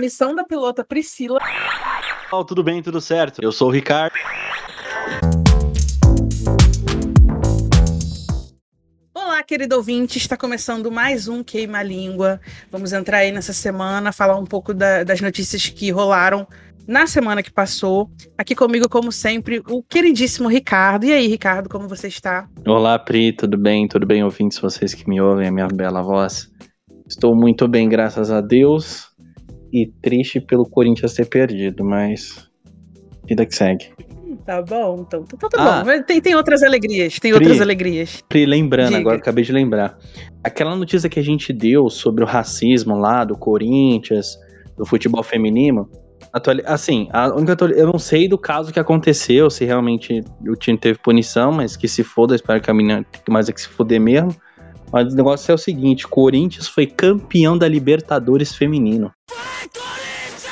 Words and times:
missão 0.00 0.34
da 0.34 0.42
pilota 0.42 0.82
Priscila. 0.82 1.38
Oh, 2.32 2.42
tudo 2.42 2.64
bem, 2.64 2.82
tudo 2.82 3.00
certo. 3.00 3.42
Eu 3.42 3.52
sou 3.52 3.68
o 3.68 3.70
Ricardo. 3.70 4.14
Olá, 9.14 9.42
querido 9.42 9.76
ouvinte, 9.76 10.16
está 10.16 10.36
começando 10.36 10.90
mais 10.90 11.28
um 11.28 11.44
Queima 11.44 11.82
Língua. 11.82 12.40
Vamos 12.70 12.92
entrar 12.92 13.18
aí 13.18 13.30
nessa 13.30 13.52
semana, 13.52 14.10
falar 14.12 14.38
um 14.38 14.44
pouco 14.44 14.72
da, 14.72 15.04
das 15.04 15.20
notícias 15.20 15.68
que 15.68 15.90
rolaram 15.90 16.46
na 16.86 17.06
semana 17.06 17.42
que 17.42 17.52
passou. 17.52 18.10
Aqui 18.38 18.54
comigo, 18.54 18.88
como 18.88 19.12
sempre, 19.12 19.62
o 19.68 19.82
queridíssimo 19.82 20.48
Ricardo. 20.48 21.04
E 21.04 21.12
aí, 21.12 21.26
Ricardo, 21.26 21.68
como 21.68 21.86
você 21.86 22.08
está? 22.08 22.48
Olá, 22.66 22.98
Pri, 22.98 23.32
tudo 23.32 23.58
bem? 23.58 23.86
Tudo 23.86 24.06
bem, 24.06 24.24
ouvintes, 24.24 24.58
vocês 24.58 24.94
que 24.94 25.08
me 25.08 25.20
ouvem, 25.20 25.48
a 25.48 25.52
minha 25.52 25.68
bela 25.68 26.02
voz? 26.02 26.48
Estou 27.06 27.34
muito 27.34 27.68
bem, 27.68 27.88
graças 27.88 28.30
a 28.30 28.40
Deus. 28.40 29.09
E 29.72 29.86
triste 30.02 30.40
pelo 30.40 30.64
Corinthians 30.68 31.14
ter 31.14 31.26
perdido, 31.26 31.84
mas. 31.84 32.48
Vida 33.26 33.46
que 33.46 33.54
segue. 33.54 33.90
Tá 34.44 34.62
bom, 34.62 35.04
então. 35.06 35.24
Tá, 35.24 35.48
tá 35.48 35.80
ah, 35.80 35.84
bom. 35.84 36.02
Tem, 36.02 36.20
tem 36.20 36.34
outras 36.34 36.62
alegrias. 36.62 37.18
Tem 37.18 37.32
Pri, 37.32 37.40
outras 37.40 37.60
alegrias. 37.60 38.22
Pri, 38.28 38.46
lembrando, 38.46 38.88
Diga. 38.88 39.00
agora 39.00 39.18
acabei 39.18 39.44
de 39.44 39.52
lembrar. 39.52 39.96
Aquela 40.42 40.74
notícia 40.74 41.08
que 41.08 41.20
a 41.20 41.22
gente 41.22 41.52
deu 41.52 41.88
sobre 41.88 42.24
o 42.24 42.26
racismo 42.26 42.96
lá 42.96 43.24
do 43.24 43.36
Corinthians, 43.36 44.38
do 44.76 44.84
futebol 44.84 45.22
feminino, 45.22 45.88
Atuali 46.32 46.62
assim, 46.64 47.08
a 47.12 47.34
única 47.34 47.56
eu 47.74 47.86
não 47.88 47.98
sei 47.98 48.28
do 48.28 48.38
caso 48.38 48.72
que 48.72 48.78
aconteceu, 48.78 49.50
se 49.50 49.64
realmente 49.64 50.22
o 50.46 50.54
time 50.54 50.78
teve 50.78 50.98
punição, 50.98 51.50
mas 51.50 51.76
que 51.76 51.88
se 51.88 52.04
foda, 52.04 52.36
espero 52.36 52.60
que 52.60 52.70
a 52.70 52.74
menina 52.74 53.04
mais 53.28 53.48
é 53.48 53.52
que 53.52 53.60
se 53.60 53.68
foder 53.68 54.00
mesmo. 54.00 54.34
Mas 54.92 55.12
o 55.12 55.16
negócio 55.16 55.50
é 55.50 55.54
o 55.54 55.58
seguinte: 55.58 56.06
Corinthians 56.06 56.66
foi 56.68 56.86
campeão 56.86 57.56
da 57.56 57.68
Libertadores 57.68 58.54
feminino. 58.54 59.12
Vai, 59.28 59.68
Corinthians! 59.68 60.50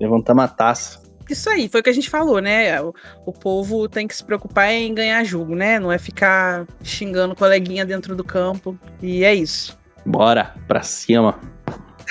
Levantamos 0.00 0.44
a 0.44 0.48
taça. 0.48 1.08
Isso 1.28 1.50
aí, 1.50 1.68
foi 1.68 1.80
o 1.80 1.84
que 1.84 1.90
a 1.90 1.94
gente 1.94 2.08
falou, 2.08 2.40
né? 2.40 2.80
O, 2.80 2.94
o, 3.26 3.32
povo 3.32 3.86
tem 3.86 4.08
que 4.08 4.16
se 4.16 4.24
preocupar 4.24 4.72
em 4.72 4.94
ganhar 4.94 5.22
jogo, 5.24 5.54
né? 5.54 5.78
Não 5.78 5.92
é 5.92 5.98
ficar 5.98 6.66
xingando 6.82 7.34
coleguinha 7.36 7.84
dentro 7.84 8.16
do 8.16 8.24
campo. 8.24 8.78
E 9.02 9.24
é 9.24 9.34
isso. 9.34 9.78
Bora, 10.06 10.54
pra 10.66 10.82
cima. 10.82 11.38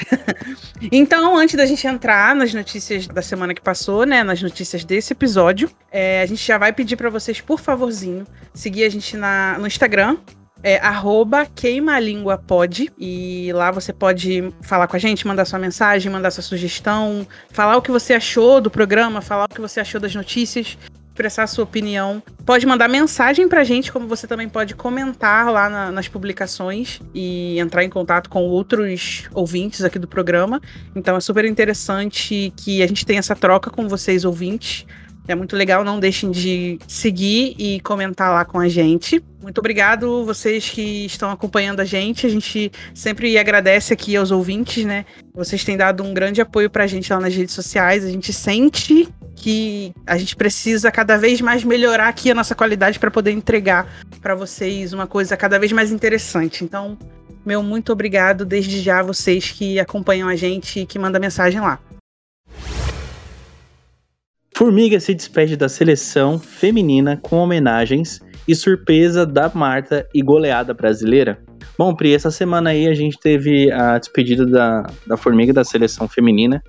então, 0.91 1.37
antes 1.37 1.55
da 1.55 1.65
gente 1.65 1.85
entrar 1.87 2.35
nas 2.35 2.53
notícias 2.53 3.07
da 3.07 3.21
semana 3.21 3.53
que 3.53 3.61
passou, 3.61 4.05
né, 4.05 4.23
nas 4.23 4.41
notícias 4.41 4.83
desse 4.83 5.13
episódio, 5.13 5.69
é, 5.91 6.21
a 6.21 6.25
gente 6.25 6.45
já 6.45 6.57
vai 6.57 6.71
pedir 6.73 6.95
para 6.95 7.09
vocês, 7.09 7.41
por 7.41 7.59
favorzinho, 7.59 8.25
seguir 8.53 8.83
a 8.83 8.89
gente 8.89 9.15
na, 9.17 9.57
no 9.59 9.67
Instagram, 9.67 10.17
é 10.63 10.77
arroba 10.77 11.45
queimalinguapod 11.45 12.91
e 12.97 13.51
lá 13.53 13.69
você 13.69 13.93
pode 13.93 14.51
falar 14.61 14.87
com 14.87 14.95
a 14.95 14.99
gente, 14.99 15.27
mandar 15.27 15.45
sua 15.45 15.59
mensagem, 15.59 16.11
mandar 16.11 16.31
sua 16.31 16.43
sugestão, 16.43 17.27
falar 17.51 17.77
o 17.77 17.81
que 17.81 17.91
você 17.91 18.13
achou 18.13 18.59
do 18.59 18.69
programa, 18.69 19.21
falar 19.21 19.45
o 19.45 19.53
que 19.53 19.61
você 19.61 19.79
achou 19.79 20.01
das 20.01 20.15
notícias 20.15 20.77
expressar 21.17 21.43
a 21.43 21.47
sua 21.47 21.63
opinião. 21.63 22.21
Pode 22.45 22.65
mandar 22.67 22.87
mensagem 22.87 23.47
pra 23.49 23.63
gente, 23.63 23.91
como 23.91 24.07
você 24.07 24.27
também 24.27 24.47
pode 24.47 24.75
comentar 24.75 25.51
lá 25.51 25.67
na, 25.67 25.91
nas 25.91 26.07
publicações 26.07 27.01
e 27.13 27.59
entrar 27.59 27.83
em 27.83 27.89
contato 27.89 28.29
com 28.29 28.43
outros 28.43 29.27
ouvintes 29.33 29.83
aqui 29.83 29.97
do 29.97 30.07
programa. 30.07 30.61
Então 30.95 31.17
é 31.17 31.19
super 31.19 31.43
interessante 31.45 32.53
que 32.55 32.83
a 32.83 32.87
gente 32.87 33.03
tenha 33.05 33.19
essa 33.19 33.35
troca 33.35 33.71
com 33.71 33.87
vocês, 33.87 34.23
ouvintes. 34.23 34.85
É 35.27 35.35
muito 35.35 35.57
legal, 35.57 35.83
não 35.83 35.99
deixem 35.99 36.31
de 36.31 36.79
seguir 36.87 37.53
e 37.57 37.81
comentar 37.81 38.31
lá 38.31 38.45
com 38.45 38.59
a 38.59 38.69
gente. 38.69 39.21
Muito 39.41 39.57
obrigado 39.57 40.23
vocês 40.23 40.69
que 40.69 41.05
estão 41.05 41.29
acompanhando 41.29 41.81
a 41.81 41.85
gente. 41.85 42.25
A 42.25 42.29
gente 42.29 42.71
sempre 42.93 43.37
agradece 43.37 43.91
aqui 43.91 44.15
aos 44.15 44.31
ouvintes, 44.31 44.85
né? 44.85 45.05
Vocês 45.33 45.65
têm 45.65 45.75
dado 45.75 46.01
um 46.01 46.13
grande 46.13 46.39
apoio 46.39 46.69
pra 46.69 46.87
gente 46.87 47.11
lá 47.11 47.19
nas 47.19 47.35
redes 47.35 47.53
sociais. 47.53 48.05
A 48.05 48.09
gente 48.09 48.31
sente 48.31 49.09
que 49.37 49.93
a 50.05 50.17
gente 50.17 50.35
precisa 50.35 50.91
cada 50.91 51.15
vez 51.15 51.39
mais 51.39 51.63
melhorar 51.63 52.07
aqui 52.07 52.31
a 52.31 52.35
nossa 52.35 52.55
qualidade 52.55 52.99
para 52.99 53.11
poder 53.11 53.31
entregar 53.31 53.87
para 54.19 54.33
vocês 54.33 54.93
uma 54.93 55.05
coisa 55.05 55.37
cada 55.37 55.59
vez 55.59 55.71
mais 55.71 55.91
interessante. 55.91 56.63
Então, 56.63 56.97
meu 57.45 57.61
muito 57.61 57.93
obrigado 57.93 58.43
desde 58.43 58.81
já 58.81 58.99
a 58.99 59.03
vocês 59.03 59.51
que 59.51 59.79
acompanham 59.79 60.27
a 60.27 60.35
gente 60.35 60.81
e 60.81 60.85
que 60.85 60.97
mandam 60.97 61.21
mensagem 61.21 61.61
lá. 61.61 61.79
Formiga 64.55 64.99
se 64.99 65.13
despede 65.13 65.55
da 65.55 65.69
seleção 65.69 66.39
feminina 66.39 67.15
com 67.21 67.37
homenagens 67.37 68.19
e 68.47 68.55
surpresa 68.55 69.23
da 69.23 69.51
Marta 69.53 70.07
e 70.15 70.21
goleada 70.23 70.73
brasileira. 70.73 71.39
Bom, 71.77 71.93
Pri, 71.93 72.15
essa 72.15 72.31
semana 72.31 72.71
aí 72.71 72.87
a 72.87 72.93
gente 72.95 73.19
teve 73.19 73.71
a 73.71 73.99
despedida 73.99 74.47
da, 74.47 74.87
da 75.05 75.15
Formiga 75.15 75.53
da 75.53 75.63
seleção 75.63 76.07
feminina, 76.07 76.63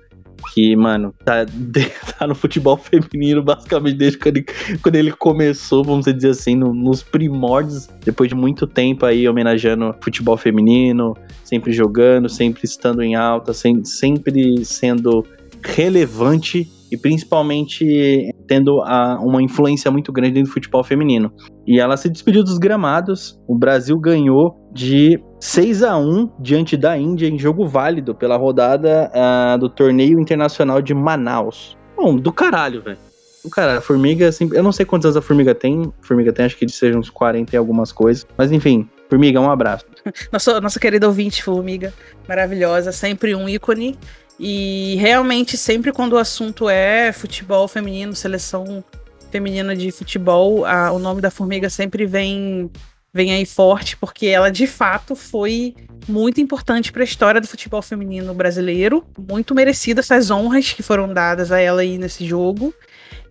que, 0.53 0.75
mano, 0.75 1.13
tá, 1.23 1.45
tá 2.17 2.27
no 2.27 2.35
futebol 2.35 2.77
feminino 2.77 3.43
basicamente 3.43 3.97
desde 3.97 4.17
quando 4.17 4.37
ele, 4.37 4.45
quando 4.81 4.95
ele 4.95 5.11
começou, 5.11 5.83
vamos 5.83 6.05
dizer 6.05 6.29
assim, 6.29 6.55
no, 6.55 6.73
nos 6.73 7.03
primórdios, 7.03 7.87
depois 8.03 8.29
de 8.29 8.35
muito 8.35 8.65
tempo 8.67 9.05
aí 9.05 9.27
homenageando 9.27 9.95
futebol 10.01 10.37
feminino, 10.37 11.15
sempre 11.43 11.71
jogando, 11.71 12.29
sempre 12.29 12.65
estando 12.65 13.01
em 13.01 13.15
alta, 13.15 13.53
sem, 13.53 13.83
sempre 13.83 14.63
sendo 14.65 15.25
relevante 15.63 16.69
e 16.91 16.97
principalmente 16.97 18.33
tendo 18.47 18.81
a, 18.81 19.19
uma 19.21 19.41
influência 19.41 19.91
muito 19.91 20.11
grande 20.11 20.41
no 20.41 20.47
futebol 20.47 20.83
feminino. 20.83 21.31
E 21.67 21.79
ela 21.79 21.95
se 21.95 22.09
despediu 22.09 22.43
dos 22.43 22.57
gramados. 22.57 23.39
O 23.47 23.55
Brasil 23.55 23.97
ganhou 23.99 24.55
de 24.73 25.19
6 25.39 25.83
a 25.83 25.97
1 25.97 26.31
diante 26.39 26.75
da 26.75 26.97
Índia 26.97 27.27
em 27.27 27.39
jogo 27.39 27.65
válido 27.65 28.13
pela 28.13 28.35
rodada 28.35 29.09
uh, 29.13 29.57
do 29.57 29.69
torneio 29.69 30.19
internacional 30.19 30.81
de 30.81 30.93
Manaus. 30.93 31.77
Bom, 31.95 32.17
do 32.17 32.31
caralho, 32.31 32.81
velho. 32.81 32.97
Do 33.43 33.49
caralho, 33.49 33.79
a 33.79 33.81
formiga, 33.81 34.27
assim, 34.27 34.49
eu 34.51 34.61
não 34.61 34.73
sei 34.73 34.85
quantos 34.85 35.05
anos 35.05 35.15
a 35.15 35.21
formiga 35.21 35.55
tem. 35.55 35.93
Formiga 36.01 36.33
tem, 36.33 36.45
acho 36.45 36.57
que 36.57 36.67
sejam 36.67 36.99
uns 36.99 37.09
40 37.09 37.55
e 37.55 37.57
algumas 37.57 37.91
coisas. 37.91 38.27
Mas 38.37 38.51
enfim, 38.51 38.89
formiga, 39.09 39.39
um 39.39 39.49
abraço. 39.49 39.85
Nossa, 40.31 40.59
nossa 40.59 40.79
querida 40.79 41.07
ouvinte, 41.07 41.43
formiga, 41.43 41.93
maravilhosa, 42.27 42.91
sempre 42.91 43.33
um 43.35 43.47
ícone. 43.47 43.97
E 44.39 44.95
realmente, 44.95 45.57
sempre 45.57 45.91
quando 45.91 46.13
o 46.13 46.17
assunto 46.17 46.69
é 46.69 47.11
futebol 47.11 47.67
feminino, 47.67 48.15
seleção 48.15 48.83
feminina 49.29 49.75
de 49.75 49.91
futebol, 49.91 50.65
a, 50.65 50.91
o 50.91 50.99
nome 50.99 51.21
da 51.21 51.29
formiga 51.29 51.69
sempre 51.69 52.05
vem 52.05 52.71
vem 53.13 53.31
aí 53.33 53.45
forte, 53.45 53.97
porque 53.97 54.27
ela 54.27 54.49
de 54.49 54.67
fato 54.67 55.15
foi 55.15 55.75
muito 56.07 56.39
importante 56.41 56.91
para 56.91 57.01
a 57.01 57.05
história 57.05 57.41
do 57.41 57.47
futebol 57.47 57.81
feminino 57.81 58.33
brasileiro. 58.33 59.05
Muito 59.17 59.53
merecidas 59.53 60.05
essas 60.05 60.31
honras 60.31 60.73
que 60.73 60.83
foram 60.83 61.13
dadas 61.13 61.51
a 61.51 61.59
ela 61.59 61.81
aí 61.81 61.97
nesse 61.97 62.25
jogo. 62.25 62.73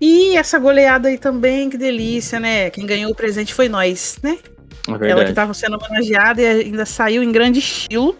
E 0.00 0.36
essa 0.36 0.58
goleada 0.58 1.08
aí 1.08 1.18
também, 1.18 1.68
que 1.68 1.76
delícia, 1.76 2.38
né? 2.38 2.70
Quem 2.70 2.86
ganhou 2.86 3.10
o 3.10 3.14
presente 3.14 3.52
foi 3.52 3.68
nós, 3.68 4.18
né? 4.22 4.38
É 5.02 5.10
ela 5.10 5.24
que 5.24 5.30
estava 5.30 5.52
sendo 5.52 5.76
homenageada 5.76 6.40
e 6.40 6.46
ainda 6.46 6.86
saiu 6.86 7.22
em 7.22 7.32
grande 7.32 7.58
estilo. 7.58 8.16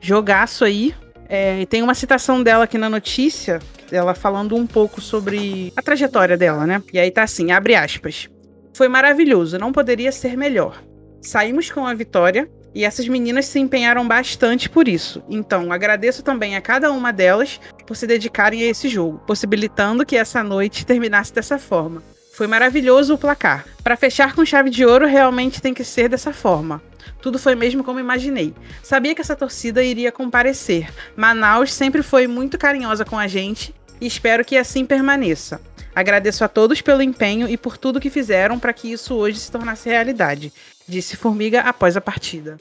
Jogaço 0.00 0.64
aí. 0.64 0.94
É, 1.28 1.62
e 1.62 1.66
tem 1.66 1.82
uma 1.82 1.94
citação 1.94 2.42
dela 2.42 2.64
aqui 2.64 2.76
na 2.76 2.90
notícia, 2.90 3.58
ela 3.90 4.14
falando 4.14 4.54
um 4.54 4.66
pouco 4.66 5.00
sobre 5.00 5.72
a 5.74 5.82
trajetória 5.82 6.36
dela, 6.36 6.66
né? 6.66 6.82
E 6.92 6.98
aí 6.98 7.10
tá 7.10 7.22
assim, 7.22 7.50
abre 7.50 7.74
aspas. 7.74 8.28
Foi 8.74 8.88
maravilhoso, 8.88 9.58
não 9.58 9.72
poderia 9.72 10.12
ser 10.12 10.36
melhor. 10.36 10.82
Saímos 11.24 11.70
com 11.70 11.86
a 11.86 11.94
vitória 11.94 12.50
e 12.74 12.84
essas 12.84 13.08
meninas 13.08 13.46
se 13.46 13.58
empenharam 13.58 14.06
bastante 14.06 14.68
por 14.68 14.86
isso. 14.86 15.24
Então, 15.26 15.72
agradeço 15.72 16.22
também 16.22 16.54
a 16.54 16.60
cada 16.60 16.92
uma 16.92 17.12
delas 17.14 17.58
por 17.86 17.96
se 17.96 18.06
dedicarem 18.06 18.62
a 18.62 18.66
esse 18.66 18.90
jogo, 18.90 19.22
possibilitando 19.26 20.04
que 20.04 20.16
essa 20.16 20.42
noite 20.44 20.84
terminasse 20.84 21.32
dessa 21.32 21.58
forma. 21.58 22.02
Foi 22.34 22.46
maravilhoso 22.46 23.14
o 23.14 23.18
placar. 23.18 23.64
Para 23.82 23.96
fechar 23.96 24.34
com 24.34 24.44
chave 24.44 24.68
de 24.68 24.84
ouro, 24.84 25.06
realmente 25.06 25.62
tem 25.62 25.72
que 25.72 25.82
ser 25.82 26.10
dessa 26.10 26.30
forma. 26.30 26.82
Tudo 27.22 27.38
foi 27.38 27.54
mesmo 27.54 27.82
como 27.82 27.98
imaginei. 27.98 28.52
Sabia 28.82 29.14
que 29.14 29.20
essa 29.22 29.36
torcida 29.36 29.82
iria 29.82 30.12
comparecer. 30.12 30.92
Manaus 31.16 31.72
sempre 31.72 32.02
foi 32.02 32.26
muito 32.26 32.58
carinhosa 32.58 33.02
com 33.02 33.18
a 33.18 33.26
gente 33.26 33.74
e 33.98 34.06
espero 34.06 34.44
que 34.44 34.58
assim 34.58 34.84
permaneça. 34.84 35.58
Agradeço 35.94 36.42
a 36.44 36.48
todos 36.48 36.80
pelo 36.80 37.02
empenho 37.02 37.48
e 37.48 37.56
por 37.56 37.78
tudo 37.78 38.00
que 38.00 38.10
fizeram 38.10 38.58
para 38.58 38.72
que 38.72 38.90
isso 38.90 39.14
hoje 39.14 39.38
se 39.38 39.52
tornasse 39.52 39.88
realidade, 39.88 40.52
disse 40.88 41.16
Formiga 41.16 41.60
após 41.60 41.96
a 41.96 42.00
partida. 42.00 42.56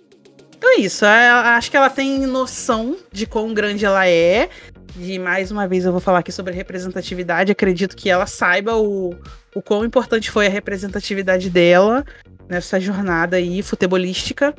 Então 0.57 0.77
é 0.77 0.79
isso, 0.79 1.05
acho 1.05 1.69
que 1.69 1.75
ela 1.75 1.89
tem 1.89 2.19
noção 2.25 2.95
de 3.11 3.25
quão 3.25 3.53
grande 3.53 3.85
ela 3.85 4.07
é. 4.07 4.49
E 4.97 5.19
mais 5.19 5.51
uma 5.51 5.67
vez 5.67 5.85
eu 5.85 5.91
vou 5.91 5.99
falar 5.99 6.19
aqui 6.19 6.31
sobre 6.31 6.53
representatividade. 6.53 7.51
Acredito 7.51 7.97
que 7.97 8.09
ela 8.09 8.25
saiba 8.25 8.75
o, 8.77 9.15
o 9.53 9.61
quão 9.61 9.83
importante 9.83 10.31
foi 10.31 10.47
a 10.47 10.49
representatividade 10.49 11.49
dela 11.49 12.05
nessa 12.47 12.79
jornada 12.79 13.37
aí 13.37 13.61
futebolística. 13.61 14.53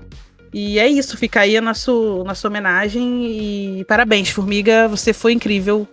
E 0.53 0.79
é 0.79 0.87
isso, 0.87 1.17
fica 1.17 1.41
aí 1.41 1.57
a 1.57 1.61
nosso, 1.61 2.23
nossa 2.25 2.47
homenagem 2.47 3.27
e 3.79 3.85
parabéns, 3.87 4.31
Formiga, 4.31 4.87
você 4.87 5.13
foi 5.13 5.33
incrível. 5.33 5.89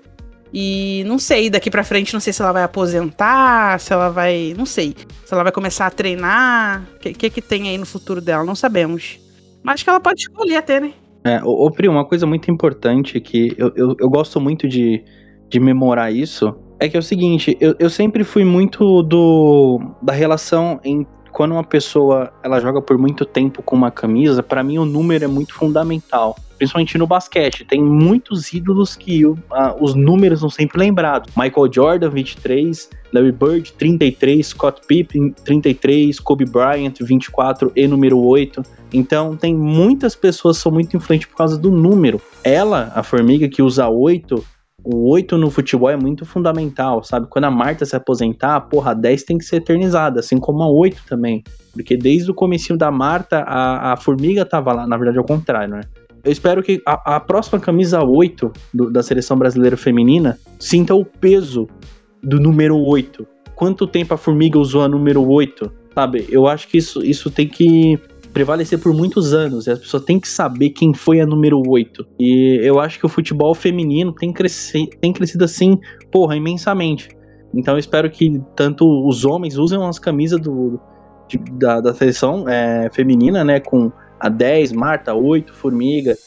E 0.54 1.04
não 1.06 1.18
sei, 1.18 1.50
daqui 1.50 1.72
pra 1.72 1.84
frente, 1.84 2.14
não 2.14 2.20
sei 2.20 2.34
se 2.34 2.42
ela 2.42 2.52
vai 2.52 2.64
aposentar, 2.64 3.80
se 3.80 3.94
ela 3.94 4.10
vai. 4.10 4.54
Não 4.58 4.66
sei. 4.66 4.96
Se 5.26 5.34
ela 5.34 5.44
vai 5.44 5.52
começar 5.52 5.88
a 5.88 5.92
treinar. 5.92 6.84
O 6.96 7.00
que, 7.00 7.14
que, 7.14 7.30
que 7.30 7.42
tem 7.42 7.70
aí 7.70 7.78
no 7.78 7.86
futuro 7.86 8.20
dela? 8.20 8.44
Não 8.44 8.56
sabemos. 8.56 9.20
Mas 9.64 9.82
que 9.84 9.90
ela 9.90 10.00
pode 10.00 10.22
escolher 10.22 10.58
até, 10.58 10.80
né? 10.80 10.94
É, 11.24 11.42
ô, 11.44 11.66
ô 11.66 11.72
Pri, 11.72 11.88
uma 11.88 12.06
coisa 12.06 12.26
muito 12.26 12.52
importante 12.52 13.20
que 13.22 13.54
eu, 13.58 13.72
eu, 13.76 13.96
eu 14.00 14.10
gosto 14.10 14.42
muito 14.42 14.68
de, 14.68 15.04
de 15.48 15.60
memorar 15.60 16.12
isso 16.12 16.54
é 16.82 16.90
que 16.90 16.98
é 16.98 17.00
o 17.00 17.04
seguinte, 17.04 17.56
eu, 17.62 17.76
eu 17.78 17.92
sempre 17.92 18.24
fui 18.24 18.44
muito 18.44 19.04
do 19.04 19.80
da 20.02 20.12
relação 20.12 20.80
em 20.84 21.06
quando 21.32 21.54
uma 21.54 21.64
pessoa 21.64 22.32
ela 22.44 22.60
joga 22.60 22.82
por 22.82 22.98
muito 22.98 23.26
tempo 23.26 23.64
com 23.64 23.76
uma 23.76 23.92
camisa, 23.92 24.44
para 24.44 24.64
mim 24.64 24.78
o 24.78 24.86
número 24.86 25.24
é 25.24 25.28
muito 25.28 25.54
fundamental. 25.54 26.36
Principalmente 26.58 26.96
no 26.98 27.08
basquete, 27.08 27.66
tem 27.66 27.82
muitos 27.82 28.54
ídolos 28.54 28.96
que 28.96 29.26
uh, 29.26 29.40
os 29.80 29.96
números 29.96 30.42
são 30.42 30.50
sempre 30.50 30.78
lembrados. 30.78 31.34
Michael 31.36 31.74
Jordan, 31.74 32.10
23, 32.12 32.88
Larry 33.12 33.32
Bird, 33.32 33.74
33, 33.74 34.46
Scott 34.46 34.82
Pippen, 34.88 35.32
33, 35.44 36.20
Kobe 36.20 36.46
Bryant, 36.46 36.94
24 37.02 37.72
e 37.76 37.88
número 37.88 38.20
8. 38.20 38.62
Então, 38.94 39.36
tem 39.36 39.56
muitas 39.56 40.16
pessoas 40.16 40.58
que 40.58 40.64
são 40.64 40.72
muito 40.72 40.96
influentes 40.96 41.28
por 41.28 41.36
causa 41.36 41.58
do 41.58 41.72
número. 41.72 42.22
Ela, 42.44 42.92
a 42.94 43.02
formiga 43.02 43.50
que 43.50 43.64
usa 43.64 43.90
8, 43.90 44.46
o 44.84 45.10
8 45.10 45.38
no 45.38 45.50
futebol 45.50 45.90
é 45.90 45.96
muito 45.96 46.26
fundamental, 46.26 47.04
sabe? 47.04 47.28
Quando 47.30 47.46
a 47.46 47.52
Marta 47.52 47.86
se 47.86 47.96
aposentar, 47.96 48.60
porra, 48.62 48.92
a 48.92 48.94
10 48.94 49.24
tem 49.24 49.38
que 49.38 49.46
ser 49.46 49.58
eternizada, 49.58 50.20
assim 50.20 50.38
como 50.38 50.64
a 50.64 50.70
8 50.70 51.04
também. 51.08 51.44
Porque 51.74 51.96
desde 51.96 52.32
o 52.32 52.34
comecinho 52.34 52.78
da 52.78 52.92
Marta, 52.92 53.40
a, 53.42 53.94
a 53.94 53.98
formiga 53.98 54.46
tava 54.46 54.74
lá, 54.74 54.88
na 54.88 54.98
verdade 54.98 55.18
é 55.18 55.22
o 55.22 55.26
contrário, 55.26 55.76
né? 55.76 55.82
Eu 56.24 56.32
espero 56.32 56.62
que 56.62 56.82
a, 56.86 57.16
a 57.16 57.20
próxima 57.20 57.60
camisa 57.60 58.04
8 58.04 58.52
do, 58.74 58.92
da 58.92 59.02
seleção 59.02 59.38
brasileira 59.38 59.76
feminina 59.76 60.38
sinta 60.60 60.94
o 60.94 61.04
peso 61.04 61.68
do 62.22 62.40
número 62.40 62.78
8. 62.78 63.26
Quanto 63.56 63.88
tempo 63.88 64.14
a 64.14 64.18
formiga 64.18 64.60
usou 64.60 64.84
a 64.84 64.88
número 64.88 65.28
8? 65.28 65.72
Sabe? 65.94 66.26
Eu 66.30 66.48
acho 66.48 66.68
que 66.68 66.78
isso, 66.78 67.04
isso 67.04 67.30
tem 67.30 67.48
que 67.48 68.00
prevalecer 68.34 68.80
por 68.80 68.94
muitos 68.94 69.34
anos. 69.34 69.68
E 69.68 69.72
as 69.72 69.80
pessoas 69.80 70.04
têm 70.04 70.20
que 70.20 70.28
saber 70.28 70.72
quem 70.72 70.94
foi 70.94 71.22
a 71.22 71.26
número 71.26 71.62
8. 71.66 72.06
E 72.20 72.60
eu 72.64 72.80
acho 72.80 73.00
que 73.00 73.06
o 73.06 73.10
futebol 73.10 73.54
feminino 73.54 74.14
tem, 74.14 74.32
cresci 74.32 74.90
tem 75.00 75.14
crescido 75.14 75.44
assim, 75.44 75.80
porra, 76.12 76.36
imensamente. 76.36 77.10
Então 77.54 77.76
eu 77.76 77.80
espero 77.80 78.10
que 78.10 78.42
tanto 78.56 78.86
os 79.08 79.26
homens 79.26 79.58
usem 79.58 79.82
as 79.84 80.00
camisas 80.00 80.40
do, 80.40 80.80
de, 81.28 81.38
da, 81.54 81.82
da 81.82 81.94
seleção 81.94 82.48
é, 82.48 82.90
feminina, 82.94 83.44
né? 83.44 83.60
Com 83.60 83.92
a 84.20 84.30
10, 84.30 84.72
Marta, 84.72 85.14
8, 85.14 85.54
Formiga 85.54 86.18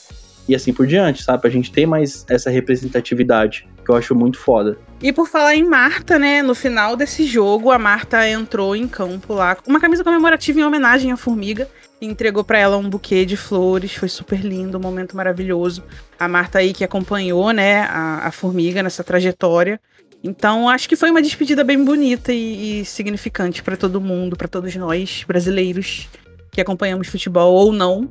e 0.46 0.54
assim 0.54 0.74
por 0.74 0.86
diante, 0.86 1.22
sabe? 1.22 1.40
Pra 1.40 1.50
gente 1.50 1.72
ter 1.72 1.86
mais 1.86 2.26
essa 2.28 2.50
representatividade, 2.50 3.66
que 3.84 3.90
eu 3.90 3.96
acho 3.96 4.14
muito 4.14 4.38
foda. 4.38 4.76
E 5.02 5.10
por 5.12 5.26
falar 5.26 5.54
em 5.54 5.64
Marta, 5.64 6.18
né? 6.18 6.42
No 6.42 6.54
final 6.54 6.96
desse 6.96 7.24
jogo, 7.24 7.70
a 7.70 7.78
Marta 7.78 8.28
entrou 8.28 8.76
em 8.76 8.86
campo 8.86 9.32
lá 9.32 9.54
com 9.54 9.70
uma 9.70 9.80
camisa 9.80 10.04
comemorativa 10.04 10.60
em 10.60 10.64
homenagem 10.64 11.10
à 11.10 11.16
Formiga 11.16 11.68
entregou 12.00 12.44
para 12.44 12.58
ela 12.58 12.76
um 12.76 12.88
buquê 12.88 13.25
de 13.25 13.37
flores, 13.37 13.94
foi 13.94 14.08
super 14.08 14.41
lindo, 14.41 14.79
um 14.79 14.81
momento 14.81 15.17
maravilhoso. 15.17 15.82
A 16.19 16.29
Marta 16.29 16.58
aí 16.58 16.73
que 16.73 16.85
acompanhou, 16.85 17.50
né, 17.52 17.82
a, 17.82 18.26
a 18.26 18.32
formiga 18.32 18.82
nessa 18.82 19.02
trajetória. 19.02 19.81
Então, 20.23 20.69
acho 20.69 20.88
que 20.88 20.96
foi 20.96 21.11
uma 21.11 21.20
despedida 21.20 21.62
bem 21.62 21.85
bonita 21.85 22.32
e, 22.32 22.81
e 22.81 22.85
significante 22.85 23.62
para 23.62 23.76
todo 23.76 24.00
mundo, 24.00 24.37
para 24.37 24.49
todos 24.49 24.75
nós 24.75 25.23
brasileiros 25.26 26.08
que 26.50 26.61
acompanhamos 26.61 27.08
futebol 27.08 27.52
ou 27.52 27.73
não, 27.73 28.08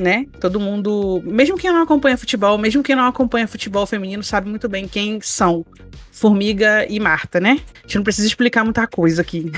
né? 0.00 0.26
Todo 0.40 0.58
mundo, 0.58 1.22
mesmo 1.24 1.56
quem 1.56 1.70
não 1.70 1.82
acompanha 1.82 2.16
futebol, 2.16 2.58
mesmo 2.58 2.82
quem 2.82 2.96
não 2.96 3.06
acompanha 3.06 3.46
futebol 3.46 3.86
feminino, 3.86 4.22
sabe 4.22 4.48
muito 4.48 4.68
bem 4.68 4.88
quem 4.88 5.20
são 5.20 5.64
Formiga 6.10 6.86
e 6.88 6.98
Marta, 6.98 7.38
né? 7.38 7.60
A 7.76 7.82
gente 7.82 7.96
não 7.96 8.02
precisa 8.02 8.26
explicar 8.26 8.64
muita 8.64 8.86
coisa 8.86 9.22
aqui. 9.22 9.52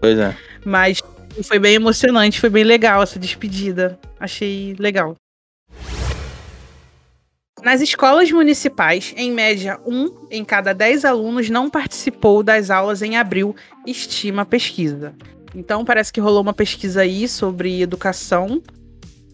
Pois 0.00 0.18
é. 0.18 0.34
Mas 0.64 1.00
foi 1.42 1.58
bem 1.58 1.74
emocionante, 1.74 2.40
foi 2.40 2.50
bem 2.50 2.64
legal 2.64 3.02
essa 3.02 3.18
despedida. 3.18 3.98
Achei 4.18 4.74
legal. 4.78 5.14
Nas 7.62 7.80
escolas 7.80 8.30
municipais, 8.30 9.12
em 9.16 9.32
média, 9.32 9.80
um 9.84 10.28
em 10.30 10.44
cada 10.44 10.72
dez 10.72 11.04
alunos 11.04 11.50
não 11.50 11.68
participou 11.68 12.42
das 12.42 12.70
aulas 12.70 13.02
em 13.02 13.16
abril, 13.16 13.54
estima 13.86 14.42
a 14.42 14.46
pesquisa. 14.46 15.12
Então, 15.54 15.84
parece 15.84 16.12
que 16.12 16.20
rolou 16.20 16.40
uma 16.40 16.54
pesquisa 16.54 17.00
aí 17.00 17.26
sobre 17.26 17.82
educação 17.82 18.62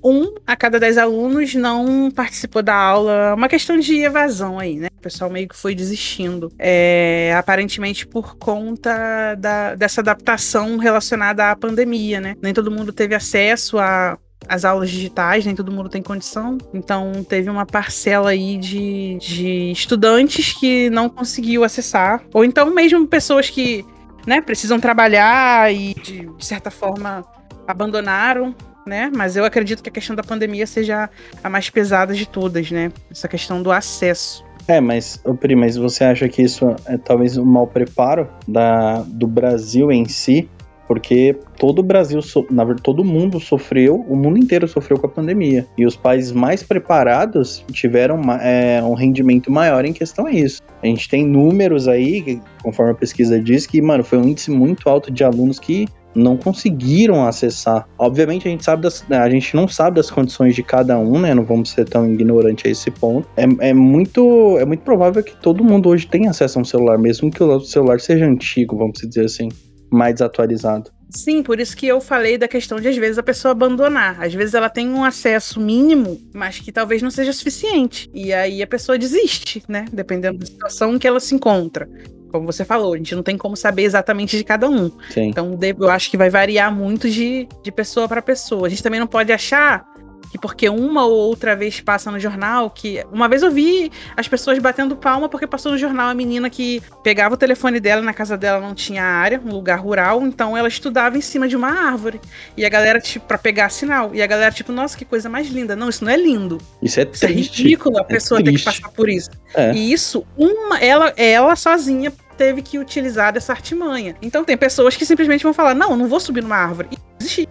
um 0.04 0.34
a 0.46 0.54
cada 0.54 0.78
dez 0.78 0.98
alunos 0.98 1.54
não 1.54 2.10
participou 2.10 2.62
da 2.62 2.74
aula. 2.74 3.34
Uma 3.34 3.48
questão 3.48 3.78
de 3.78 3.96
evasão 4.02 4.58
aí, 4.58 4.76
né? 4.76 4.88
O 4.98 5.02
pessoal 5.02 5.30
meio 5.30 5.48
que 5.48 5.56
foi 5.56 5.74
desistindo. 5.74 6.52
É, 6.58 7.34
aparentemente 7.36 8.06
por 8.06 8.36
conta 8.36 9.34
da, 9.36 9.74
dessa 9.74 10.02
adaptação 10.02 10.76
relacionada 10.76 11.50
à 11.50 11.56
pandemia, 11.56 12.20
né? 12.20 12.36
Nem 12.42 12.52
todo 12.52 12.70
mundo 12.70 12.92
teve 12.92 13.14
acesso 13.14 13.78
a 13.78 14.18
as 14.46 14.62
aulas 14.62 14.90
digitais, 14.90 15.46
nem 15.46 15.54
todo 15.54 15.72
mundo 15.72 15.88
tem 15.88 16.02
condição. 16.02 16.58
Então 16.74 17.24
teve 17.26 17.48
uma 17.48 17.64
parcela 17.64 18.30
aí 18.30 18.58
de, 18.58 19.16
de 19.18 19.72
estudantes 19.72 20.52
que 20.52 20.90
não 20.90 21.08
conseguiu 21.08 21.64
acessar. 21.64 22.22
Ou 22.32 22.44
então 22.44 22.68
mesmo 22.70 23.06
pessoas 23.06 23.48
que 23.48 23.84
né, 24.26 24.42
precisam 24.42 24.78
trabalhar 24.78 25.72
e 25.72 25.94
de, 25.94 26.26
de 26.26 26.44
certa 26.44 26.70
forma 26.70 27.24
abandonaram 27.66 28.54
né? 28.86 29.10
Mas 29.14 29.36
eu 29.36 29.44
acredito 29.44 29.82
que 29.82 29.88
a 29.88 29.92
questão 29.92 30.14
da 30.14 30.22
pandemia 30.22 30.66
seja 30.66 31.08
a 31.42 31.50
mais 31.50 31.70
pesada 31.70 32.14
de 32.14 32.26
todas, 32.26 32.70
né? 32.70 32.92
Essa 33.10 33.28
questão 33.28 33.62
do 33.62 33.70
acesso. 33.70 34.44
É, 34.66 34.80
mas, 34.80 35.22
Pri, 35.40 35.54
mas 35.54 35.76
você 35.76 36.04
acha 36.04 36.28
que 36.28 36.42
isso 36.42 36.74
é 36.86 36.96
talvez 36.96 37.36
um 37.36 37.44
mau 37.44 37.66
preparo 37.66 38.28
da, 38.48 39.02
do 39.02 39.26
Brasil 39.26 39.92
em 39.92 40.06
si? 40.06 40.48
Porque 40.86 41.36
todo 41.58 41.78
o 41.78 41.82
Brasil, 41.82 42.20
na 42.50 42.62
verdade, 42.62 42.82
todo 42.82 43.02
mundo 43.02 43.40
sofreu, 43.40 44.04
o 44.08 44.14
mundo 44.14 44.38
inteiro 44.38 44.68
sofreu 44.68 44.98
com 44.98 45.06
a 45.06 45.10
pandemia. 45.10 45.66
E 45.78 45.86
os 45.86 45.96
países 45.96 46.30
mais 46.30 46.62
preparados 46.62 47.64
tiveram 47.72 48.20
é, 48.40 48.82
um 48.82 48.92
rendimento 48.92 49.50
maior 49.50 49.84
em 49.84 49.92
questão 49.92 50.26
a 50.26 50.32
isso. 50.32 50.60
A 50.82 50.86
gente 50.86 51.08
tem 51.08 51.26
números 51.26 51.88
aí, 51.88 52.38
conforme 52.62 52.92
a 52.92 52.94
pesquisa 52.94 53.40
diz, 53.40 53.66
que, 53.66 53.80
mano, 53.80 54.04
foi 54.04 54.18
um 54.18 54.28
índice 54.28 54.50
muito 54.50 54.88
alto 54.88 55.10
de 55.10 55.24
alunos 55.24 55.58
que 55.58 55.86
não 56.14 56.36
conseguiram 56.36 57.26
acessar. 57.26 57.86
Obviamente 57.98 58.46
a 58.46 58.50
gente 58.50 58.64
sabe 58.64 58.82
das, 58.82 59.04
a 59.10 59.28
gente 59.28 59.54
não 59.54 59.66
sabe 59.66 59.96
das 59.96 60.10
condições 60.10 60.54
de 60.54 60.62
cada 60.62 60.98
um, 60.98 61.20
né? 61.20 61.34
Não 61.34 61.44
vamos 61.44 61.70
ser 61.70 61.88
tão 61.88 62.10
ignorantes 62.10 62.64
a 62.66 62.68
esse 62.68 62.90
ponto. 62.90 63.28
É, 63.36 63.68
é 63.70 63.74
muito 63.74 64.56
é 64.58 64.64
muito 64.64 64.82
provável 64.82 65.22
que 65.22 65.36
todo 65.36 65.64
mundo 65.64 65.88
hoje 65.88 66.06
tenha 66.06 66.30
acesso 66.30 66.58
a 66.58 66.62
um 66.62 66.64
celular, 66.64 66.98
mesmo 66.98 67.30
que 67.30 67.42
o 67.42 67.60
celular 67.60 68.00
seja 68.00 68.26
antigo, 68.26 68.76
vamos 68.76 68.98
dizer 69.00 69.24
assim, 69.24 69.48
mais 69.90 70.14
desatualizado. 70.14 70.90
Sim, 71.10 71.44
por 71.44 71.60
isso 71.60 71.76
que 71.76 71.86
eu 71.86 72.00
falei 72.00 72.36
da 72.36 72.48
questão 72.48 72.80
de 72.80 72.88
às 72.88 72.96
vezes 72.96 73.18
a 73.18 73.22
pessoa 73.22 73.52
abandonar. 73.52 74.20
Às 74.20 74.34
vezes 74.34 74.54
ela 74.54 74.68
tem 74.68 74.88
um 74.90 75.04
acesso 75.04 75.60
mínimo, 75.60 76.20
mas 76.34 76.58
que 76.58 76.72
talvez 76.72 77.02
não 77.02 77.10
seja 77.10 77.32
suficiente. 77.32 78.10
E 78.12 78.32
aí 78.32 78.60
a 78.60 78.66
pessoa 78.66 78.98
desiste, 78.98 79.62
né? 79.68 79.84
Dependendo 79.92 80.38
da 80.38 80.46
situação 80.46 80.98
que 80.98 81.06
ela 81.06 81.20
se 81.20 81.34
encontra 81.34 81.88
como 82.34 82.50
você 82.50 82.64
falou, 82.64 82.94
a 82.94 82.96
gente 82.96 83.14
não 83.14 83.22
tem 83.22 83.38
como 83.38 83.56
saber 83.56 83.84
exatamente 83.84 84.36
de 84.36 84.42
cada 84.42 84.68
um. 84.68 84.90
Sim. 85.10 85.28
Então, 85.28 85.56
eu 85.60 85.88
acho 85.88 86.10
que 86.10 86.16
vai 86.16 86.28
variar 86.28 86.74
muito 86.74 87.08
de, 87.08 87.46
de 87.62 87.70
pessoa 87.70 88.08
para 88.08 88.20
pessoa. 88.20 88.66
A 88.66 88.70
gente 88.70 88.82
também 88.82 88.98
não 88.98 89.06
pode 89.06 89.32
achar 89.32 89.86
que 90.34 90.38
porque 90.38 90.68
uma 90.68 91.04
ou 91.04 91.12
outra 91.12 91.54
vez 91.54 91.80
passa 91.80 92.10
no 92.10 92.18
jornal, 92.18 92.68
que 92.68 93.06
uma 93.12 93.28
vez 93.28 93.44
eu 93.44 93.52
vi 93.52 93.92
as 94.16 94.26
pessoas 94.26 94.58
batendo 94.58 94.96
palma 94.96 95.28
porque 95.28 95.46
passou 95.46 95.70
no 95.70 95.78
jornal 95.78 96.08
a 96.08 96.14
menina 96.14 96.50
que 96.50 96.82
pegava 97.04 97.34
o 97.34 97.36
telefone 97.36 97.78
dela, 97.78 98.02
na 98.02 98.12
casa 98.12 98.36
dela 98.36 98.58
não 98.58 98.74
tinha 98.74 99.04
área, 99.04 99.40
um 99.44 99.52
lugar 99.52 99.78
rural, 99.78 100.26
então 100.26 100.56
ela 100.56 100.66
estudava 100.66 101.16
em 101.16 101.20
cima 101.20 101.46
de 101.46 101.54
uma 101.54 101.68
árvore. 101.68 102.20
E 102.56 102.66
a 102.66 102.68
galera, 102.68 102.98
tipo, 102.98 103.24
pra 103.28 103.38
pegar 103.38 103.68
sinal. 103.68 104.12
E 104.12 104.20
a 104.20 104.26
galera, 104.26 104.50
tipo, 104.50 104.72
nossa, 104.72 104.98
que 104.98 105.04
coisa 105.04 105.28
mais 105.28 105.46
linda. 105.46 105.76
Não, 105.76 105.88
isso 105.88 106.04
não 106.04 106.10
é 106.10 106.16
lindo. 106.16 106.58
Isso 106.82 106.98
é 106.98 107.04
triste. 107.04 107.24
Isso 107.24 107.26
é 107.26 107.62
ridículo 107.62 107.98
a 107.98 108.00
é 108.00 108.04
pessoa 108.04 108.42
ter 108.42 108.52
que 108.52 108.64
passar 108.64 108.88
por 108.88 109.08
isso. 109.08 109.30
É. 109.54 109.72
E 109.72 109.92
isso, 109.92 110.26
uma, 110.36 110.80
ela, 110.80 111.12
ela 111.16 111.54
sozinha 111.54 112.12
teve 112.36 112.62
que 112.62 112.78
utilizar 112.78 113.32
dessa 113.32 113.52
artimanha. 113.52 114.16
Então 114.20 114.44
tem 114.44 114.56
pessoas 114.56 114.96
que 114.96 115.06
simplesmente 115.06 115.42
vão 115.42 115.54
falar: 115.54 115.74
não, 115.74 115.96
não 115.96 116.08
vou 116.08 116.20
subir 116.20 116.42
numa 116.42 116.56
árvore. 116.56 116.88
E 116.92 116.98
desistir. 117.18 117.48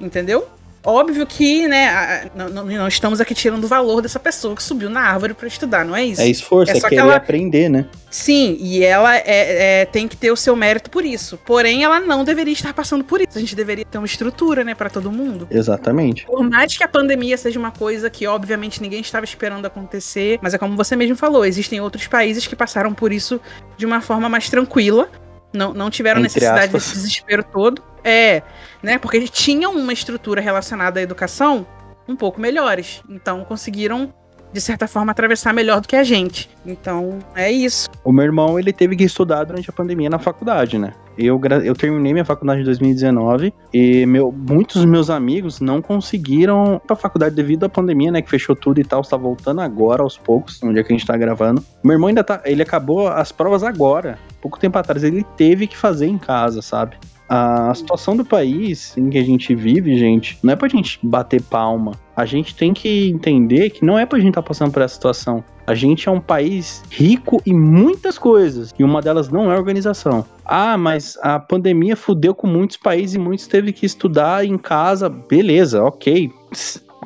Entendeu? 0.00 0.48
Óbvio 0.84 1.26
que, 1.26 1.66
né, 1.66 2.30
não, 2.34 2.48
não, 2.50 2.88
estamos 2.88 3.20
aqui 3.20 3.34
tirando 3.34 3.64
o 3.64 3.66
valor 3.66 4.02
dessa 4.02 4.20
pessoa 4.20 4.54
que 4.54 4.62
subiu 4.62 4.90
na 4.90 5.00
árvore 5.00 5.32
para 5.32 5.48
estudar, 5.48 5.84
não 5.84 5.96
é 5.96 6.04
isso? 6.04 6.20
É 6.20 6.28
esforço, 6.28 6.72
é, 6.72 6.76
é 6.76 6.80
querer 6.80 6.96
ela... 6.96 7.16
aprender, 7.16 7.70
né? 7.70 7.86
Sim, 8.10 8.56
e 8.60 8.84
ela 8.84 9.16
é, 9.16 9.80
é, 9.80 9.84
tem 9.86 10.06
que 10.06 10.16
ter 10.16 10.30
o 10.30 10.36
seu 10.36 10.54
mérito 10.54 10.90
por 10.90 11.04
isso. 11.04 11.38
Porém, 11.44 11.82
ela 11.82 11.98
não 11.98 12.22
deveria 12.22 12.52
estar 12.52 12.72
passando 12.72 13.02
por 13.02 13.20
isso. 13.20 13.36
A 13.36 13.40
gente 13.40 13.56
deveria 13.56 13.84
ter 13.84 13.98
uma 13.98 14.06
estrutura, 14.06 14.62
né, 14.62 14.74
para 14.74 14.88
todo 14.88 15.10
mundo. 15.10 15.48
Exatamente. 15.50 16.24
Por 16.26 16.48
mais 16.48 16.76
que 16.76 16.84
a 16.84 16.88
pandemia 16.88 17.36
seja 17.36 17.58
uma 17.58 17.72
coisa 17.72 18.08
que, 18.08 18.26
obviamente, 18.26 18.80
ninguém 18.80 19.00
estava 19.00 19.24
esperando 19.24 19.66
acontecer, 19.66 20.38
mas 20.40 20.54
é 20.54 20.58
como 20.58 20.76
você 20.76 20.94
mesmo 20.94 21.16
falou, 21.16 21.44
existem 21.44 21.80
outros 21.80 22.06
países 22.06 22.46
que 22.46 22.54
passaram 22.54 22.94
por 22.94 23.12
isso 23.12 23.40
de 23.76 23.84
uma 23.84 24.00
forma 24.00 24.28
mais 24.28 24.48
tranquila. 24.48 25.08
Não, 25.52 25.72
não 25.72 25.90
tiveram 25.90 26.20
Entre 26.20 26.34
necessidade 26.34 26.66
aspas. 26.66 26.84
desse 26.84 26.94
desespero 26.94 27.42
todo. 27.42 27.82
É, 28.04 28.42
né? 28.82 28.98
Porque 28.98 29.26
tinham 29.28 29.72
uma 29.72 29.92
estrutura 29.92 30.40
relacionada 30.40 31.00
à 31.00 31.02
educação 31.02 31.66
um 32.06 32.14
pouco 32.14 32.40
melhores. 32.40 33.02
Então 33.08 33.44
conseguiram 33.44 34.12
de 34.54 34.60
certa 34.60 34.86
forma, 34.86 35.10
atravessar 35.10 35.52
melhor 35.52 35.80
do 35.80 35.88
que 35.88 35.96
a 35.96 36.04
gente. 36.04 36.48
Então, 36.64 37.18
é 37.34 37.50
isso. 37.50 37.90
O 38.04 38.12
meu 38.12 38.24
irmão, 38.24 38.56
ele 38.56 38.72
teve 38.72 38.94
que 38.94 39.02
estudar 39.02 39.42
durante 39.42 39.68
a 39.68 39.72
pandemia 39.72 40.08
na 40.08 40.20
faculdade, 40.20 40.78
né? 40.78 40.92
Eu, 41.18 41.40
eu 41.64 41.74
terminei 41.74 42.12
minha 42.12 42.24
faculdade 42.24 42.60
em 42.60 42.64
2019 42.64 43.52
e 43.72 44.06
meu, 44.06 44.32
muitos 44.32 44.76
dos 44.76 44.84
meus 44.84 45.10
amigos 45.10 45.60
não 45.60 45.82
conseguiram 45.82 46.76
ir 46.76 46.86
pra 46.86 46.94
faculdade 46.94 47.34
devido 47.34 47.64
à 47.64 47.68
pandemia, 47.68 48.12
né? 48.12 48.22
Que 48.22 48.30
fechou 48.30 48.54
tudo 48.54 48.80
e 48.80 48.84
tal. 48.84 49.00
Está 49.00 49.16
voltando 49.16 49.60
agora 49.60 50.04
aos 50.04 50.16
poucos, 50.16 50.62
no 50.62 50.72
dia 50.72 50.84
que 50.84 50.92
a 50.92 50.96
gente 50.96 51.06
tá 51.06 51.16
gravando. 51.16 51.60
Meu 51.82 51.94
irmão 51.94 52.06
ainda 52.06 52.22
tá. 52.22 52.40
Ele 52.44 52.62
acabou 52.62 53.08
as 53.08 53.32
provas 53.32 53.64
agora. 53.64 54.20
Pouco 54.40 54.60
tempo 54.60 54.78
atrás. 54.78 55.02
Ele 55.02 55.24
teve 55.36 55.66
que 55.66 55.76
fazer 55.76 56.06
em 56.06 56.18
casa, 56.18 56.62
sabe? 56.62 56.96
A 57.28 57.72
situação 57.74 58.14
do 58.14 58.24
país 58.24 58.96
em 58.98 59.08
que 59.08 59.16
a 59.16 59.24
gente 59.24 59.54
vive, 59.54 59.98
gente, 59.98 60.38
não 60.42 60.52
é 60.52 60.56
pra 60.56 60.68
gente 60.68 60.98
bater 61.02 61.40
palma. 61.40 61.92
A 62.14 62.26
gente 62.26 62.54
tem 62.54 62.74
que 62.74 63.08
entender 63.08 63.70
que 63.70 63.84
não 63.84 63.98
é 63.98 64.04
pra 64.04 64.18
gente 64.18 64.28
estar 64.28 64.42
tá 64.42 64.48
passando 64.48 64.70
por 64.70 64.82
essa 64.82 64.94
situação. 64.94 65.42
A 65.66 65.74
gente 65.74 66.06
é 66.06 66.12
um 66.12 66.20
país 66.20 66.82
rico 66.90 67.40
em 67.46 67.54
muitas 67.54 68.18
coisas 68.18 68.74
e 68.78 68.84
uma 68.84 69.00
delas 69.00 69.30
não 69.30 69.50
é 69.50 69.56
organização. 69.56 70.24
Ah, 70.44 70.76
mas 70.76 71.16
a 71.22 71.40
pandemia 71.40 71.96
fudeu 71.96 72.34
com 72.34 72.46
muitos 72.46 72.76
países 72.76 73.16
e 73.16 73.18
muitos 73.18 73.46
teve 73.46 73.72
que 73.72 73.86
estudar 73.86 74.44
em 74.44 74.58
casa. 74.58 75.08
Beleza, 75.08 75.82
ok. 75.82 76.30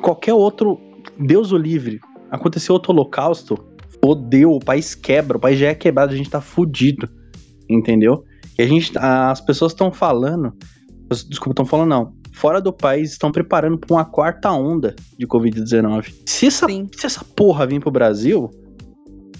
Qualquer 0.01 0.33
outro, 0.33 0.77
Deus 1.17 1.53
o 1.53 1.57
livre, 1.57 2.01
aconteceu 2.29 2.73
outro 2.73 2.91
holocausto, 2.91 3.57
fodeu, 4.03 4.51
o 4.51 4.59
país 4.59 4.93
quebra, 4.93 5.37
o 5.37 5.39
país 5.39 5.57
já 5.57 5.67
é 5.67 5.75
quebrado, 5.75 6.13
a 6.13 6.17
gente 6.17 6.29
tá 6.29 6.41
fudido. 6.41 7.07
Entendeu? 7.69 8.25
E 8.59 8.61
a 8.61 8.67
gente, 8.67 8.91
as 8.97 9.39
pessoas 9.39 9.71
estão 9.71 9.89
falando, 9.89 10.53
desculpa, 11.29 11.51
estão 11.51 11.65
falando 11.65 11.87
não, 11.87 12.13
fora 12.33 12.59
do 12.59 12.73
país 12.73 13.13
estão 13.13 13.31
preparando 13.31 13.77
para 13.77 13.95
uma 13.95 14.03
quarta 14.03 14.51
onda 14.51 14.93
de 15.17 15.25
Covid-19. 15.25 16.13
Se 16.25 16.47
essa, 16.47 16.67
se 16.67 17.05
essa 17.05 17.23
porra 17.23 17.65
vir 17.65 17.79
pro 17.79 17.89
Brasil, 17.89 18.51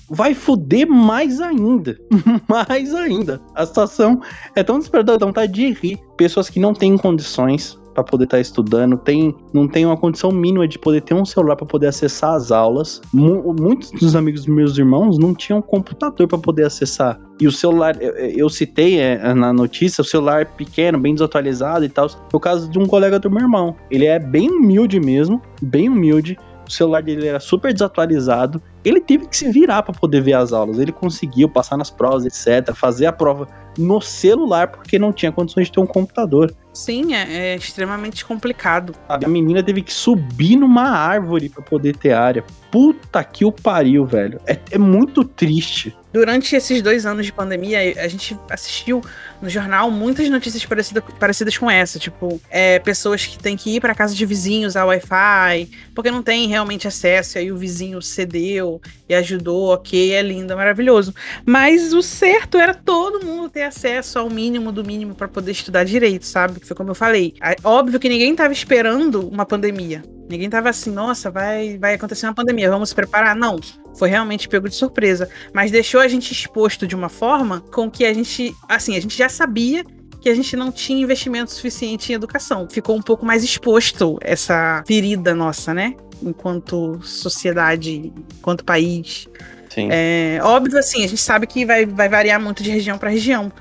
vai 0.10 0.34
fuder 0.34 0.88
mais 0.88 1.40
ainda. 1.40 1.98
mais 2.48 2.94
ainda. 2.94 3.42
A 3.56 3.66
situação 3.66 4.22
é 4.56 4.64
tão 4.64 4.78
desesperadora, 4.78 5.18
dá 5.18 5.26
vontade 5.26 5.52
de 5.52 5.72
rir. 5.74 6.00
Pessoas 6.18 6.50
que 6.50 6.60
não 6.60 6.74
têm 6.74 6.98
condições 6.98 7.79
para 7.94 8.04
poder 8.04 8.26
estar 8.26 8.38
tá 8.38 8.42
estudando, 8.42 8.98
tem, 8.98 9.36
não 9.54 9.68
tem 9.68 9.86
uma 9.86 9.98
condição 9.98 10.32
mínima 10.32 10.68
de 10.68 10.78
poder 10.80 11.02
ter 11.02 11.14
um 11.14 11.26
celular 11.26 11.56
para 11.56 11.66
poder 11.66 11.88
acessar 11.88 12.34
as 12.34 12.52
aulas. 12.52 13.02
muitos 13.14 13.92
dos 13.92 14.16
amigos 14.16 14.46
dos 14.46 14.54
meus 14.54 14.78
irmãos 14.78 15.18
não 15.18 15.34
tinham 15.34 15.62
computador 15.62 16.28
para 16.28 16.38
poder 16.38 16.66
acessar. 16.66 17.20
E 17.40 17.48
o 17.48 17.52
celular, 17.52 18.02
eu, 18.02 18.14
eu 18.14 18.50
citei 18.50 19.00
é, 19.00 19.34
na 19.34 19.54
notícia, 19.54 20.02
o 20.02 20.06
celular 20.06 20.46
pequeno, 20.46 21.00
bem 21.00 21.14
desatualizado 21.14 21.86
e 21.86 21.90
tal. 21.90 22.10
Foi 22.10 22.20
o 22.34 22.40
caso 22.40 22.70
de 22.70 22.78
um 22.78 22.86
colega 22.86 23.18
do 23.18 23.30
meu 23.30 23.42
irmão. 23.42 23.76
Ele 23.90 24.06
é 24.06 24.20
bem 24.20 24.50
humilde 24.50 25.00
mesmo, 25.00 25.42
bem 25.62 25.88
humilde 25.88 26.38
o 26.70 26.72
celular 26.72 27.02
dele 27.02 27.28
era 27.28 27.40
super 27.40 27.74
desatualizado. 27.74 28.62
Ele 28.86 29.02
teve 29.02 29.28
que 29.28 29.36
se 29.36 29.52
virar 29.52 29.82
para 29.82 29.94
poder 29.94 30.22
ver 30.22 30.34
as 30.34 30.54
aulas. 30.54 30.78
Ele 30.78 30.92
conseguiu 30.92 31.50
passar 31.50 31.76
nas 31.76 31.90
provas, 31.90 32.26
etc., 32.26 32.74
fazer 32.76 33.08
a 33.08 33.12
prova 33.12 33.48
no 33.78 34.00
celular 34.00 34.68
porque 34.68 35.00
não 35.00 35.12
tinha 35.12 35.32
condições 35.32 35.68
de 35.68 35.74
ter 35.74 35.80
um 35.80 35.88
computador. 35.88 36.54
Sim, 36.74 37.14
é, 37.14 37.54
é 37.54 37.56
extremamente 37.56 38.24
complicado. 38.24 38.94
A 39.08 39.28
menina 39.28 39.62
teve 39.62 39.82
que 39.82 39.94
subir 39.94 40.56
numa 40.56 40.90
árvore 40.90 41.50
para 41.50 41.64
poder 41.64 41.96
ter 41.96 42.14
área. 42.14 42.44
Puta 42.72 43.24
que 43.24 43.44
o 43.44 43.52
pariu, 43.52 44.06
velho. 44.06 44.40
É, 44.46 44.58
é 44.72 44.78
muito 44.78 45.24
triste. 45.24 45.96
Durante 46.12 46.56
esses 46.56 46.82
dois 46.82 47.06
anos 47.06 47.28
de 47.28 47.32
pandemia, 47.32 47.80
a 48.04 48.08
gente 48.08 48.36
assistiu 48.50 49.00
no 49.40 49.48
jornal 49.48 49.92
muitas 49.92 50.28
notícias 50.28 50.66
parecidas, 50.66 51.04
parecidas 51.20 51.58
com 51.58 51.70
essa. 51.70 52.00
Tipo, 52.00 52.42
é, 52.50 52.80
pessoas 52.80 53.28
que 53.28 53.38
têm 53.38 53.56
que 53.56 53.76
ir 53.76 53.80
para 53.80 53.94
casa 53.94 54.16
de 54.16 54.26
vizinhos 54.26 54.76
a 54.76 54.86
Wi-Fi, 54.86 55.70
porque 55.94 56.10
não 56.10 56.24
tem 56.24 56.48
realmente 56.48 56.88
acesso, 56.88 57.38
e 57.38 57.40
aí 57.40 57.52
o 57.52 57.58
vizinho 57.58 58.02
cedeu 58.02 58.82
e 59.08 59.14
ajudou, 59.14 59.74
ok, 59.74 60.12
é 60.14 60.22
lindo, 60.24 60.54
é 60.54 60.56
maravilhoso. 60.56 61.14
Mas 61.46 61.94
o 61.94 62.02
certo 62.02 62.58
era 62.58 62.74
todo 62.74 63.24
mundo 63.24 63.48
ter 63.48 63.64
acesso 63.64 64.18
ao 64.18 64.32
mínimo 64.32 64.72
do 64.72 64.84
mínimo 64.84 65.14
para 65.14 65.28
poder 65.28 65.52
estudar 65.52 65.84
direito, 65.84 66.26
sabe? 66.26 66.59
Foi 66.66 66.76
como 66.76 66.90
eu 66.90 66.96
falei. 66.96 67.34
Óbvio 67.64 68.00
que 68.00 68.10
ninguém 68.10 68.32
estava 68.32 68.54
esperando 68.54 69.28
uma 69.28 69.46
pandemia. 69.46 70.04
Ninguém 70.30 70.50
tava 70.50 70.70
assim, 70.70 70.92
nossa, 70.92 71.32
vai, 71.32 71.78
vai 71.80 71.96
acontecer 71.96 72.28
uma 72.28 72.36
pandemia, 72.36 72.70
vamos 72.70 72.90
se 72.90 72.96
preparar. 72.96 73.36
Não, 73.36 73.60
foi 73.98 74.10
realmente 74.10 74.48
pego 74.48 74.70
de 74.70 74.76
surpresa. 74.76 75.28
Mas 75.54 75.72
deixou 75.72 76.00
a 76.00 76.08
gente 76.08 76.32
exposto 76.32 76.86
de 76.86 76.96
uma 76.96 77.10
forma 77.10 77.62
com 77.74 77.90
que 77.90 78.06
a 78.06 78.14
gente, 78.14 78.56
assim, 78.68 78.96
a 78.96 79.02
gente 79.02 79.18
já 79.18 79.28
sabia 79.28 79.84
que 80.22 80.30
a 80.30 80.36
gente 80.36 80.56
não 80.56 80.72
tinha 80.72 81.02
investimento 81.02 81.52
suficiente 81.52 82.12
em 82.12 82.16
educação. 82.16 82.68
Ficou 82.70 82.96
um 82.96 83.02
pouco 83.02 83.26
mais 83.26 83.44
exposto 83.44 84.18
essa 84.22 84.84
ferida 84.86 85.34
nossa, 85.34 85.74
né? 85.74 85.96
Enquanto 86.22 87.00
sociedade, 87.02 88.14
enquanto 88.38 88.64
país. 88.64 89.28
Sim. 89.70 89.88
É, 89.92 90.40
óbvio, 90.44 90.78
assim, 90.78 91.04
a 91.04 91.08
gente 91.08 91.22
sabe 91.22 91.48
que 91.48 91.66
vai, 91.66 91.86
vai 91.86 92.10
variar 92.10 92.40
muito 92.40 92.62
de 92.62 92.70
região 92.70 92.98
para 92.98 93.10
região 93.10 93.52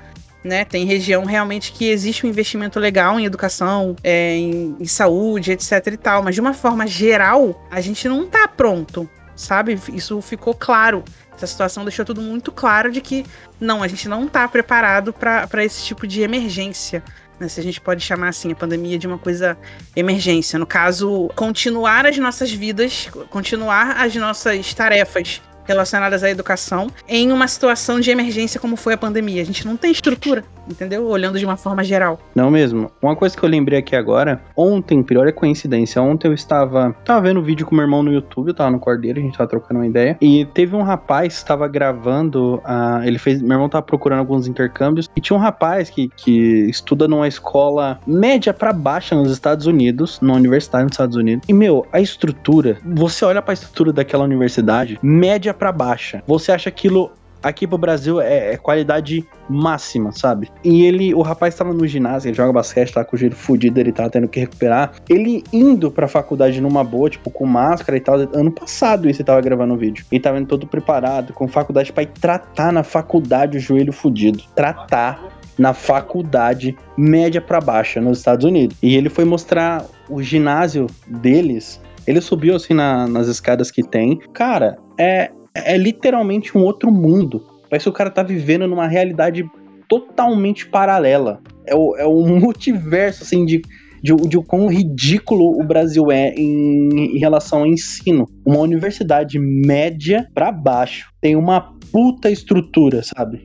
né? 0.43 0.63
Tem 0.63 0.85
região 0.85 1.25
realmente 1.25 1.71
que 1.71 1.89
existe 1.89 2.25
um 2.25 2.29
investimento 2.29 2.79
legal 2.79 3.19
em 3.19 3.25
educação, 3.25 3.95
é, 4.03 4.35
em, 4.35 4.75
em, 4.79 4.85
saúde, 4.85 5.51
etc 5.51 5.87
e 5.87 5.97
tal. 5.97 6.23
Mas 6.23 6.35
de 6.35 6.41
uma 6.41 6.53
forma 6.53 6.87
geral, 6.87 7.65
a 7.69 7.81
gente 7.81 8.07
não 8.07 8.27
tá 8.27 8.47
pronto, 8.47 9.09
sabe? 9.35 9.79
Isso 9.93 10.21
ficou 10.21 10.53
claro. 10.53 11.03
Essa 11.35 11.47
situação 11.47 11.83
deixou 11.83 12.05
tudo 12.05 12.21
muito 12.21 12.51
claro 12.51 12.91
de 12.91 13.01
que 13.01 13.25
não, 13.59 13.81
a 13.81 13.87
gente 13.87 14.07
não 14.09 14.27
tá 14.27 14.47
preparado 14.47 15.13
para 15.13 15.63
esse 15.63 15.83
tipo 15.85 16.05
de 16.05 16.21
emergência. 16.21 17.03
Né, 17.39 17.47
se 17.47 17.57
a 17.57 17.63
gente 17.63 17.79
pode 17.79 18.01
chamar 18.01 18.27
assim 18.27 18.51
a 18.51 18.55
pandemia 18.55 18.99
de 18.99 19.07
uma 19.07 19.17
coisa 19.17 19.57
emergência. 19.95 20.59
No 20.59 20.65
caso, 20.65 21.29
continuar 21.35 22.05
as 22.05 22.17
nossas 22.17 22.51
vidas, 22.51 23.09
continuar 23.29 23.91
as 24.01 24.13
nossas 24.15 24.73
tarefas 24.73 25.41
relacionadas 25.69 26.23
à 26.23 26.29
educação 26.29 26.87
em 27.07 27.31
uma 27.31 27.47
situação 27.47 27.99
de 27.99 28.09
emergência 28.09 28.59
como 28.59 28.75
foi 28.75 28.93
a 28.93 28.97
pandemia. 28.97 29.41
A 29.41 29.45
gente 29.45 29.65
não 29.65 29.77
tem 29.77 29.91
estrutura, 29.91 30.43
entendeu? 30.67 31.05
Olhando 31.05 31.37
de 31.37 31.45
uma 31.45 31.55
forma 31.55 31.83
geral. 31.83 32.19
Não 32.35 32.49
mesmo. 32.49 32.91
Uma 33.01 33.15
coisa 33.15 33.37
que 33.37 33.43
eu 33.43 33.49
lembrei 33.49 33.79
aqui 33.79 33.95
agora, 33.95 34.41
ontem, 34.55 35.03
pior 35.03 35.27
é 35.27 35.31
coincidência, 35.31 36.01
ontem 36.01 36.27
eu 36.27 36.33
estava, 36.33 36.95
estava 36.99 37.21
vendo 37.21 37.41
vídeo 37.41 37.65
com 37.65 37.75
meu 37.75 37.83
irmão 37.83 38.01
no 38.01 38.11
YouTube, 38.11 38.49
eu 38.49 38.53
tava 38.53 38.71
no 38.71 38.79
Cordeiro, 38.79 39.19
a 39.19 39.21
gente 39.21 39.37
tava 39.37 39.49
trocando 39.49 39.79
uma 39.79 39.87
ideia, 39.87 40.17
e 40.19 40.45
teve 40.53 40.75
um 40.75 40.81
rapaz 40.81 41.33
que 41.33 41.39
estava 41.39 41.67
gravando, 41.67 42.55
uh, 42.55 43.03
ele 43.03 43.19
fez, 43.19 43.41
meu 43.41 43.53
irmão 43.53 43.69
tava 43.69 43.83
procurando 43.83 44.19
alguns 44.19 44.47
intercâmbios, 44.47 45.09
e 45.15 45.21
tinha 45.21 45.37
um 45.37 45.39
rapaz 45.39 45.89
que, 45.89 46.09
que 46.09 46.67
estuda 46.69 47.07
numa 47.07 47.27
escola 47.27 47.99
média 48.07 48.53
para 48.53 48.73
baixa 48.73 49.15
nos 49.15 49.31
Estados 49.31 49.65
Unidos, 49.65 50.19
numa 50.21 50.35
universidade 50.35 50.85
nos 50.85 50.93
Estados 50.93 51.15
Unidos, 51.15 51.47
e 51.47 51.53
meu, 51.53 51.85
a 51.91 52.01
estrutura, 52.01 52.77
você 52.83 53.23
olha 53.23 53.41
para 53.41 53.51
a 53.51 53.55
estrutura 53.55 53.93
daquela 53.93 54.23
universidade, 54.23 54.99
média 55.01 55.53
para 55.59 55.71
baixa. 55.71 56.23
Você 56.25 56.51
acha 56.51 56.69
aquilo 56.69 57.11
aqui 57.41 57.67
pro 57.67 57.77
Brasil 57.77 58.19
é, 58.21 58.53
é, 58.53 58.57
qualidade 58.57 59.25
máxima, 59.49 60.11
sabe? 60.11 60.49
E 60.63 60.83
ele, 60.83 61.13
o 61.13 61.21
rapaz 61.21 61.55
tava 61.55 61.73
no 61.73 61.87
ginásio, 61.87 62.29
ele 62.29 62.35
joga 62.35 62.53
basquete, 62.53 62.93
tá 62.93 63.03
com 63.03 63.15
o 63.15 63.19
jeito 63.19 63.35
fudido, 63.35 63.79
ele 63.79 63.91
tá 63.91 64.09
tendo 64.09 64.27
que 64.27 64.39
recuperar. 64.39 64.93
Ele 65.09 65.43
indo 65.51 65.91
pra 65.91 66.07
faculdade 66.07 66.61
numa 66.61 66.83
boa, 66.83 67.09
tipo, 67.09 67.31
com 67.31 67.45
máscara 67.45 67.97
e 67.97 68.01
tal. 68.01 68.15
Ano 68.33 68.51
passado 68.51 69.09
isso 69.09 69.21
ele 69.21 69.27
tava 69.27 69.41
gravando 69.41 69.73
um 69.73 69.77
vídeo. 69.77 70.05
E 70.11 70.19
tava 70.19 70.37
indo 70.37 70.47
todo 70.47 70.67
preparado, 70.67 71.33
com 71.33 71.47
faculdade 71.47 71.91
pra 71.91 72.03
ir 72.03 72.07
tratar 72.07 72.71
na 72.71 72.83
faculdade 72.83 73.57
o 73.57 73.59
joelho 73.59 73.93
fudido. 73.93 74.43
Tratar 74.55 75.39
na 75.57 75.73
faculdade 75.73 76.77
média 76.97 77.41
para 77.41 77.59
baixa 77.59 77.99
nos 77.99 78.19
Estados 78.19 78.45
Unidos. 78.45 78.77
E 78.81 78.95
ele 78.95 79.09
foi 79.09 79.25
mostrar 79.25 79.85
o 80.09 80.21
ginásio 80.21 80.87
deles. 81.05 81.81
Ele 82.07 82.21
subiu 82.21 82.55
assim 82.55 82.73
na, 82.73 83.07
nas 83.07 83.27
escadas 83.27 83.69
que 83.69 83.83
tem. 83.83 84.19
Cara, 84.33 84.77
é, 84.97 85.29
é 85.53 85.77
literalmente 85.77 86.57
um 86.57 86.61
outro 86.61 86.91
mundo. 86.91 87.45
Parece 87.69 87.85
que 87.85 87.89
o 87.89 87.93
cara 87.93 88.09
tá 88.09 88.23
vivendo 88.23 88.67
numa 88.67 88.87
realidade 88.87 89.45
totalmente 89.87 90.67
paralela. 90.67 91.41
É 91.65 91.75
o, 91.75 91.95
é 91.97 92.05
o 92.05 92.25
multiverso, 92.27 93.23
assim, 93.23 93.45
de, 93.45 93.61
de, 94.01 94.15
de 94.15 94.37
quão 94.43 94.67
ridículo 94.67 95.59
o 95.59 95.63
Brasil 95.63 96.11
é 96.11 96.33
em, 96.35 97.15
em 97.15 97.19
relação 97.19 97.59
ao 97.59 97.67
ensino. 97.67 98.25
Uma 98.45 98.59
universidade 98.59 99.37
média 99.39 100.27
para 100.33 100.51
baixo 100.51 101.11
tem 101.21 101.35
uma 101.35 101.73
puta 101.91 102.29
estrutura, 102.29 103.01
sabe? 103.03 103.43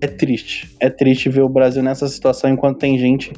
É 0.00 0.06
triste. 0.06 0.74
É 0.80 0.90
triste 0.90 1.28
ver 1.28 1.42
o 1.42 1.48
Brasil 1.48 1.82
nessa 1.82 2.08
situação 2.08 2.50
enquanto 2.50 2.78
tem 2.78 2.98
gente 2.98 3.32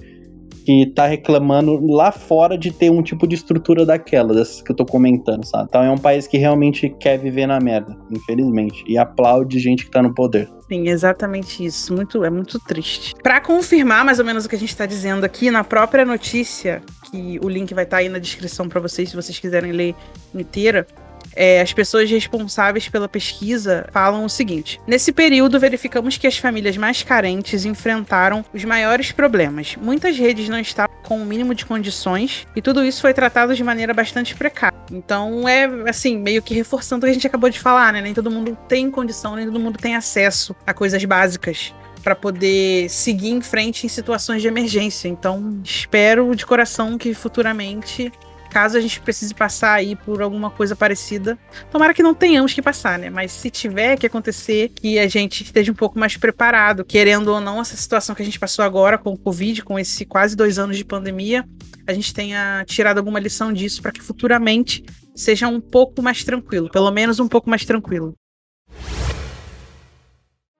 que 0.64 0.86
tá 0.86 1.06
reclamando 1.06 1.86
lá 1.86 2.10
fora 2.10 2.56
de 2.56 2.72
ter 2.72 2.90
um 2.90 3.02
tipo 3.02 3.26
de 3.26 3.34
estrutura 3.34 3.84
daquela, 3.84 4.32
dessas 4.34 4.62
que 4.62 4.72
eu 4.72 4.76
tô 4.76 4.84
comentando, 4.84 5.44
sabe? 5.44 5.66
Então 5.68 5.82
é 5.82 5.90
um 5.90 5.98
país 5.98 6.26
que 6.26 6.38
realmente 6.38 6.88
quer 6.88 7.18
viver 7.18 7.46
na 7.46 7.60
merda, 7.60 7.96
infelizmente. 8.10 8.82
E 8.86 8.96
aplaude 8.96 9.58
gente 9.58 9.84
que 9.84 9.90
tá 9.90 10.02
no 10.02 10.14
poder. 10.14 10.50
Sim, 10.68 10.88
exatamente 10.88 11.64
isso. 11.64 11.94
Muito, 11.94 12.24
é 12.24 12.30
muito 12.30 12.58
triste. 12.58 13.14
Para 13.22 13.40
confirmar 13.40 14.04
mais 14.04 14.18
ou 14.18 14.24
menos 14.24 14.46
o 14.46 14.48
que 14.48 14.56
a 14.56 14.58
gente 14.58 14.74
tá 14.74 14.86
dizendo 14.86 15.24
aqui, 15.24 15.50
na 15.50 15.62
própria 15.62 16.04
notícia, 16.04 16.82
que 17.10 17.38
o 17.42 17.48
link 17.48 17.74
vai 17.74 17.84
estar 17.84 17.98
tá 17.98 18.00
aí 18.00 18.08
na 18.08 18.18
descrição 18.18 18.68
para 18.68 18.80
vocês, 18.80 19.10
se 19.10 19.16
vocês 19.16 19.38
quiserem 19.38 19.72
ler 19.72 19.94
inteira, 20.34 20.86
é, 21.34 21.60
as 21.60 21.72
pessoas 21.72 22.10
responsáveis 22.10 22.88
pela 22.88 23.08
pesquisa 23.08 23.88
falam 23.92 24.24
o 24.24 24.28
seguinte: 24.28 24.80
nesse 24.86 25.12
período, 25.12 25.58
verificamos 25.58 26.16
que 26.16 26.26
as 26.26 26.38
famílias 26.38 26.76
mais 26.76 27.02
carentes 27.02 27.64
enfrentaram 27.64 28.44
os 28.52 28.64
maiores 28.64 29.12
problemas. 29.12 29.76
Muitas 29.76 30.16
redes 30.16 30.48
não 30.48 30.58
estavam 30.58 30.94
com 31.02 31.20
o 31.20 31.26
mínimo 31.26 31.54
de 31.54 31.66
condições 31.66 32.46
e 32.56 32.62
tudo 32.62 32.84
isso 32.84 33.00
foi 33.00 33.12
tratado 33.12 33.54
de 33.54 33.62
maneira 33.62 33.92
bastante 33.92 34.34
precária. 34.34 34.76
Então 34.90 35.48
é 35.48 35.64
assim, 35.88 36.16
meio 36.18 36.42
que 36.42 36.54
reforçando 36.54 37.04
o 37.04 37.06
que 37.06 37.10
a 37.10 37.14
gente 37.14 37.26
acabou 37.26 37.50
de 37.50 37.60
falar, 37.60 37.92
né? 37.92 38.00
Nem 38.00 38.14
todo 38.14 38.30
mundo 38.30 38.56
tem 38.68 38.90
condição, 38.90 39.36
nem 39.36 39.46
todo 39.46 39.60
mundo 39.60 39.78
tem 39.78 39.96
acesso 39.96 40.54
a 40.66 40.72
coisas 40.72 41.04
básicas 41.04 41.72
para 42.04 42.14
poder 42.14 42.88
seguir 42.90 43.30
em 43.30 43.40
frente 43.40 43.86
em 43.86 43.88
situações 43.88 44.42
de 44.42 44.46
emergência. 44.46 45.08
Então, 45.08 45.58
espero 45.64 46.36
de 46.36 46.44
coração 46.44 46.98
que 46.98 47.14
futuramente 47.14 48.12
caso 48.54 48.78
a 48.78 48.80
gente 48.80 49.00
precise 49.00 49.34
passar 49.34 49.72
aí 49.72 49.96
por 49.96 50.22
alguma 50.22 50.48
coisa 50.48 50.76
parecida, 50.76 51.36
tomara 51.72 51.92
que 51.92 52.04
não 52.04 52.14
tenhamos 52.14 52.54
que 52.54 52.62
passar, 52.62 53.00
né? 53.00 53.10
Mas 53.10 53.32
se 53.32 53.50
tiver 53.50 53.98
que 53.98 54.06
acontecer, 54.06 54.68
que 54.68 54.96
a 54.96 55.08
gente 55.08 55.42
esteja 55.42 55.72
um 55.72 55.74
pouco 55.74 55.98
mais 55.98 56.16
preparado, 56.16 56.84
querendo 56.84 57.32
ou 57.32 57.40
não, 57.40 57.60
essa 57.60 57.76
situação 57.76 58.14
que 58.14 58.22
a 58.22 58.24
gente 58.24 58.38
passou 58.38 58.64
agora 58.64 58.96
com 58.96 59.12
o 59.12 59.18
Covid, 59.18 59.64
com 59.64 59.76
esse 59.76 60.06
quase 60.06 60.36
dois 60.36 60.56
anos 60.56 60.76
de 60.76 60.84
pandemia, 60.84 61.44
a 61.84 61.92
gente 61.92 62.14
tenha 62.14 62.64
tirado 62.64 62.98
alguma 62.98 63.18
lição 63.18 63.52
disso 63.52 63.82
para 63.82 63.90
que 63.90 64.00
futuramente 64.00 64.84
seja 65.16 65.48
um 65.48 65.60
pouco 65.60 66.00
mais 66.00 66.22
tranquilo, 66.22 66.70
pelo 66.70 66.92
menos 66.92 67.18
um 67.18 67.26
pouco 67.26 67.50
mais 67.50 67.64
tranquilo. 67.64 68.14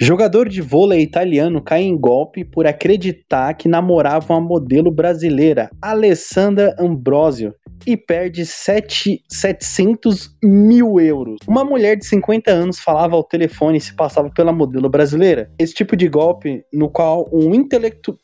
Jogador 0.03 0.49
de 0.49 0.61
vôlei 0.61 1.01
italiano 1.01 1.63
cai 1.63 1.83
em 1.83 1.97
golpe 1.97 2.45
por 2.45 2.67
acreditar 2.67 3.55
que 3.55 3.69
namorava 3.69 4.35
uma 4.35 4.41
modelo 4.41 4.91
brasileira, 4.91 5.71
Alessandra 5.81 6.75
Ambrosio, 6.77 7.55
e 7.87 7.97
perde 7.97 8.45
7, 8.47 9.23
700 9.29 10.37
mil 10.43 10.99
euros. 11.01 11.39
Uma 11.47 11.65
mulher 11.65 11.97
de 11.97 12.07
50 12.07 12.51
anos 12.51 12.79
falava 12.79 13.15
ao 13.17 13.25
telefone 13.25 13.79
e 13.79 13.81
se 13.81 13.95
passava 13.95 14.31
pela 14.31 14.53
modelo 14.53 14.89
brasileira. 14.89 15.51
Esse 15.59 15.75
tipo 15.75 15.97
de 15.97 16.09
golpe, 16.09 16.65
no 16.73 16.89
qual 16.89 17.29
um 17.33 17.55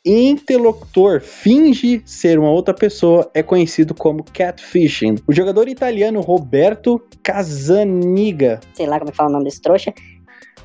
interlocutor 0.05 1.21
finge 1.21 2.03
ser 2.05 2.39
uma 2.39 2.51
outra 2.51 2.75
pessoa, 2.75 3.31
é 3.35 3.43
conhecido 3.43 3.95
como 3.95 4.25
catfishing. 4.25 5.17
O 5.27 5.33
jogador 5.33 5.69
italiano 5.69 6.21
Roberto 6.21 7.01
Casaniga, 7.23 8.61
sei 8.75 8.87
lá 8.87 8.99
como 8.99 9.11
é 9.11 9.13
que 9.13 9.17
fala 9.17 9.31
o 9.31 9.33
nome 9.33 9.45
desse 9.45 9.61
trouxa, 9.61 9.93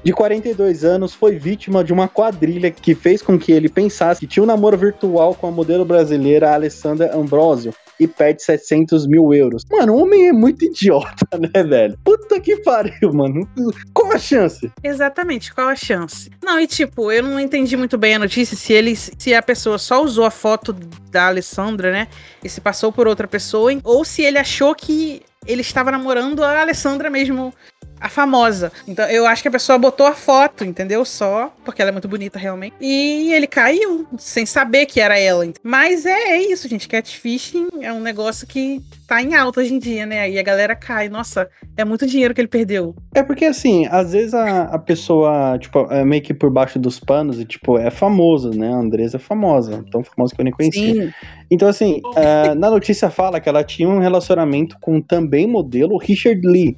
de 0.05 0.13
42 0.13 0.85
anos, 0.85 1.15
foi 1.15 1.39
vítima 1.39 1.83
de 1.83 1.91
uma 1.91 2.07
quadrilha 2.07 2.69
que 2.69 2.93
fez 2.93 3.23
com 3.23 3.39
que 3.39 3.51
ele 3.51 3.67
pensasse 3.67 4.19
que 4.19 4.27
tinha 4.27 4.43
um 4.43 4.45
namoro 4.45 4.77
virtual 4.77 5.33
com 5.33 5.47
a 5.47 5.51
modelo 5.51 5.83
brasileira 5.83 6.53
Alessandra 6.53 7.17
Ambrosio 7.17 7.73
e 7.99 8.07
perde 8.07 8.43
700 8.43 9.07
mil 9.07 9.33
euros. 9.33 9.63
Mano, 9.71 9.93
o 9.93 9.97
homem 9.97 10.27
é 10.27 10.31
muito 10.31 10.63
idiota, 10.63 11.25
né, 11.39 11.63
velho? 11.63 11.97
Puta 12.03 12.39
que 12.39 12.57
pariu, 12.57 13.11
mano. 13.11 13.49
Qual 13.95 14.11
a 14.11 14.19
chance? 14.19 14.71
Exatamente, 14.83 15.51
qual 15.51 15.69
a 15.69 15.75
chance? 15.75 16.29
Não, 16.43 16.59
e 16.59 16.67
tipo, 16.67 17.11
eu 17.11 17.23
não 17.23 17.39
entendi 17.39 17.75
muito 17.75 17.97
bem 17.97 18.13
a 18.13 18.19
notícia 18.19 18.55
se 18.55 18.73
ele, 18.73 18.95
se 18.95 19.33
a 19.33 19.41
pessoa 19.41 19.79
só 19.79 20.03
usou 20.03 20.25
a 20.25 20.31
foto 20.31 20.71
da 21.09 21.29
Alessandra, 21.29 21.91
né, 21.91 22.07
e 22.43 22.49
se 22.49 22.61
passou 22.61 22.91
por 22.91 23.07
outra 23.07 23.27
pessoa, 23.27 23.71
ou 23.83 24.05
se 24.05 24.21
ele 24.21 24.37
achou 24.37 24.75
que 24.75 25.23
ele 25.47 25.61
estava 25.61 25.91
namorando 25.91 26.43
a 26.43 26.61
Alessandra 26.61 27.09
mesmo 27.09 27.53
a 27.99 28.09
famosa. 28.09 28.71
Então 28.87 29.05
eu 29.09 29.25
acho 29.25 29.41
que 29.41 29.47
a 29.47 29.51
pessoa 29.51 29.77
botou 29.77 30.05
a 30.05 30.13
foto, 30.13 30.63
entendeu? 30.63 31.03
Só, 31.05 31.53
porque 31.63 31.81
ela 31.81 31.89
é 31.89 31.91
muito 31.91 32.07
bonita 32.07 32.37
realmente. 32.37 32.75
E 32.79 33.33
ele 33.33 33.47
caiu, 33.47 34.05
sem 34.17 34.45
saber 34.45 34.85
que 34.85 34.99
era 34.99 35.17
ela. 35.19 35.45
Mas 35.63 36.05
é, 36.05 36.35
é 36.35 36.41
isso, 36.41 36.67
gente. 36.67 36.87
Catfishing 36.87 37.67
é 37.81 37.91
um 37.91 37.99
negócio 37.99 38.47
que 38.47 38.81
tá 39.07 39.21
em 39.21 39.35
alta 39.35 39.61
hoje 39.61 39.73
em 39.73 39.79
dia, 39.79 40.05
né? 40.05 40.21
Aí 40.21 40.39
a 40.39 40.43
galera 40.43 40.75
cai. 40.75 41.09
Nossa, 41.09 41.49
é 41.77 41.85
muito 41.85 42.07
dinheiro 42.07 42.33
que 42.33 42.41
ele 42.41 42.47
perdeu. 42.47 42.95
É 43.13 43.23
porque 43.23 43.45
assim, 43.45 43.85
às 43.87 44.13
vezes 44.13 44.33
a, 44.33 44.63
a 44.63 44.79
pessoa, 44.79 45.57
tipo, 45.59 45.91
é 45.91 46.03
meio 46.03 46.21
que 46.21 46.33
por 46.33 46.49
baixo 46.49 46.79
dos 46.79 46.99
panos 46.99 47.39
e, 47.39 47.45
tipo, 47.45 47.77
é 47.77 47.89
famosa, 47.89 48.51
né? 48.51 48.73
A 48.73 48.77
Andresa 48.77 49.17
é 49.17 49.19
famosa, 49.19 49.83
tão 49.91 50.03
famosa 50.03 50.33
que 50.33 50.41
eu 50.41 50.45
nem 50.45 50.53
conhecia. 50.53 51.05
Sim. 51.05 51.13
Então, 51.49 51.67
assim, 51.67 52.01
uh, 52.05 52.55
na 52.55 52.69
notícia 52.69 53.09
fala 53.09 53.39
que 53.39 53.47
ela 53.47 53.63
tinha 53.63 53.87
um 53.87 53.99
relacionamento 53.99 54.77
com 54.79 55.01
também 55.01 55.47
modelo 55.47 55.97
Richard 55.97 56.41
Lee. 56.45 56.77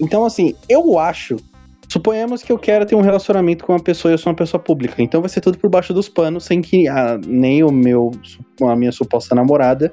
Então, 0.00 0.24
assim, 0.24 0.54
eu 0.68 0.98
acho. 0.98 1.36
Suponhamos 1.88 2.42
que 2.42 2.50
eu 2.50 2.58
quero 2.58 2.84
ter 2.84 2.96
um 2.96 3.00
relacionamento 3.00 3.64
com 3.64 3.72
uma 3.72 3.82
pessoa 3.82 4.10
e 4.10 4.14
eu 4.14 4.18
sou 4.18 4.30
uma 4.32 4.36
pessoa 4.36 4.60
pública. 4.60 5.00
Então 5.00 5.20
vai 5.20 5.28
ser 5.28 5.40
tudo 5.40 5.56
por 5.56 5.70
baixo 5.70 5.94
dos 5.94 6.08
panos, 6.08 6.44
sem 6.44 6.60
que 6.60 6.88
a, 6.88 7.16
nem 7.24 7.62
o 7.62 7.70
meu, 7.70 8.10
a 8.62 8.74
minha 8.74 8.90
suposta 8.90 9.34
namorada 9.34 9.92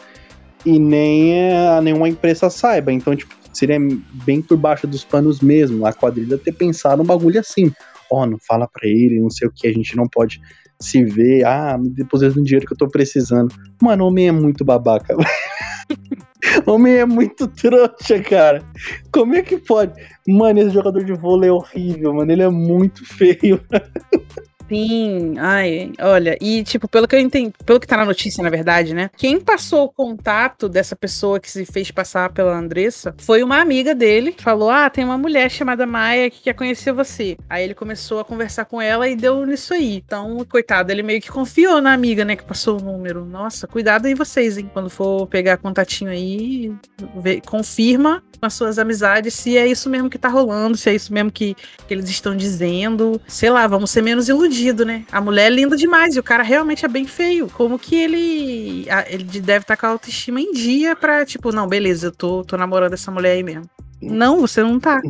e 0.66 0.80
nem 0.80 1.54
a, 1.54 1.82
nenhuma 1.82 2.10
empresa 2.10 2.50
saiba. 2.50 2.92
Então, 2.92 3.16
tipo, 3.16 3.34
seria 3.54 3.78
bem 4.26 4.42
por 4.42 4.58
baixo 4.58 4.88
dos 4.88 5.04
panos 5.04 5.40
mesmo. 5.40 5.86
A 5.86 5.94
quadrilha 5.94 6.38
ter 6.38 6.54
pensado 6.54 7.04
um 7.04 7.06
bagulho 7.06 7.40
assim. 7.40 7.72
Ó, 8.12 8.24
oh, 8.24 8.26
não 8.26 8.38
fala 8.48 8.68
pra 8.68 8.88
ele, 8.88 9.20
não 9.20 9.30
sei 9.30 9.48
o 9.48 9.52
que, 9.52 9.68
a 9.68 9.74
gente 9.74 9.96
não 9.96 10.08
pode 10.08 10.42
se 10.80 11.04
ver. 11.04 11.46
Ah, 11.46 11.78
me 11.78 11.90
deposita 11.90 12.40
um 12.40 12.44
dinheiro 12.44 12.66
que 12.66 12.74
eu 12.74 12.78
tô 12.78 12.88
precisando. 12.88 13.54
Mano, 13.82 14.06
homem 14.06 14.28
é 14.28 14.32
muito 14.32 14.66
babaca. 14.66 15.16
Homem 16.66 16.96
é 16.96 17.06
muito 17.06 17.48
trouxa, 17.48 18.20
cara. 18.22 18.64
Como 19.12 19.36
é 19.36 19.42
que 19.42 19.58
pode? 19.58 19.94
Mano, 20.28 20.60
esse 20.60 20.72
jogador 20.72 21.04
de 21.04 21.14
vôlei 21.14 21.50
é 21.50 21.54
horrível, 21.54 22.14
mano. 22.14 22.32
Ele 22.32 22.44
é 22.44 22.50
muito 22.50 23.06
feio. 23.06 23.62
Sim, 24.74 25.36
ai, 25.38 25.92
olha, 26.00 26.36
e 26.42 26.64
tipo, 26.64 26.88
pelo 26.88 27.08
que 27.08 27.16
eu 27.16 27.20
entendi, 27.20 27.54
pelo 27.64 27.80
que 27.80 27.86
tá 27.86 27.96
na 27.96 28.06
notícia, 28.06 28.44
na 28.44 28.50
verdade, 28.50 28.92
né? 28.92 29.12
Quem 29.16 29.40
passou 29.40 29.86
o 29.86 29.90
contato 29.90 30.68
dessa 30.68 30.96
pessoa 30.96 31.40
que 31.40 31.50
se 31.50 31.64
fez 31.64 31.92
passar 31.92 32.32
pela 32.32 32.58
Andressa 32.58 33.14
foi 33.20 33.44
uma 33.44 33.62
amiga 33.62 33.94
dele, 33.94 34.36
falou: 34.40 34.72
Ah, 34.72 34.90
tem 34.90 35.06
uma 35.06 35.18
mulher 35.18 35.52
chamada 35.52 35.86
Maia 35.86 36.28
que 36.32 36.42
quer 36.42 36.56
conhecer 36.56 36.92
você. 36.92 37.38
Aí 37.48 37.64
ele 37.64 37.76
começou 37.76 38.20
a 38.20 38.26
conversar 38.26 38.66
com 38.66 38.82
ela 38.82 39.08
e 39.08 39.16
deu 39.16 39.46
nisso 39.46 39.76
aí. 39.76 39.98
Então, 39.98 40.44
coitado, 40.50 40.92
ele 40.92 41.04
meio 41.04 41.22
que 41.22 41.32
confiou 41.32 41.80
na 41.80 41.94
amiga, 41.94 42.26
né, 42.26 42.36
que 42.36 42.44
passou 42.44 42.80
o 42.80 42.84
número. 42.84 43.26
Nossa, 43.26 43.68
cuidado 43.68 44.08
aí 44.08 44.16
vocês, 44.16 44.58
hein? 44.58 44.72
Quando 44.74 44.90
for 44.90 45.28
pegar 45.28 45.58
contatinho 45.58 46.10
aí, 46.10 46.74
vê, 47.18 47.40
confirma 47.42 48.24
com 48.40 48.48
as 48.48 48.54
suas 48.56 48.80
amizades 48.80 49.36
se 49.36 49.56
é 49.56 49.68
isso 49.68 49.90
mesmo 49.90 50.10
que 50.10 50.18
tá 50.18 50.30
rolando, 50.30 50.76
se 50.76 50.90
é 50.90 50.96
isso 50.96 51.14
mesmo 51.14 51.32
que, 51.32 51.56
que 51.88 51.94
eles 51.94 52.10
estão 52.10 52.36
dizendo. 52.36 53.22
Sei 53.28 53.52
lá, 53.52 53.68
vamos 53.68 53.92
ser 53.92 54.02
menos 54.02 54.28
iludidos 54.28 54.63
né? 54.86 55.04
A 55.12 55.20
mulher 55.20 55.48
é 55.48 55.50
linda 55.50 55.76
demais 55.76 56.16
e 56.16 56.20
o 56.20 56.24
cara 56.24 56.44
realmente 56.44 56.86
é 56.86 56.88
bem 56.88 57.06
feio. 57.06 57.50
Como 57.50 57.78
que 57.78 57.96
ele 57.96 58.86
ele 59.08 59.24
deve 59.24 59.64
estar 59.64 59.76
tá 59.76 59.78
com 59.78 59.88
a 59.88 59.90
autoestima 59.90 60.40
em 60.40 60.52
dia 60.52 60.96
pra, 60.96 61.26
tipo, 61.26 61.52
não, 61.52 61.68
beleza, 61.68 62.08
eu 62.08 62.12
tô, 62.12 62.44
tô 62.44 62.56
namorando 62.56 62.94
essa 62.94 63.12
mulher 63.12 63.34
aí 63.34 63.44
mesmo. 63.44 63.70
Não, 64.02 64.40
você 64.40 64.62
não 64.62 64.80
tá. 64.80 65.02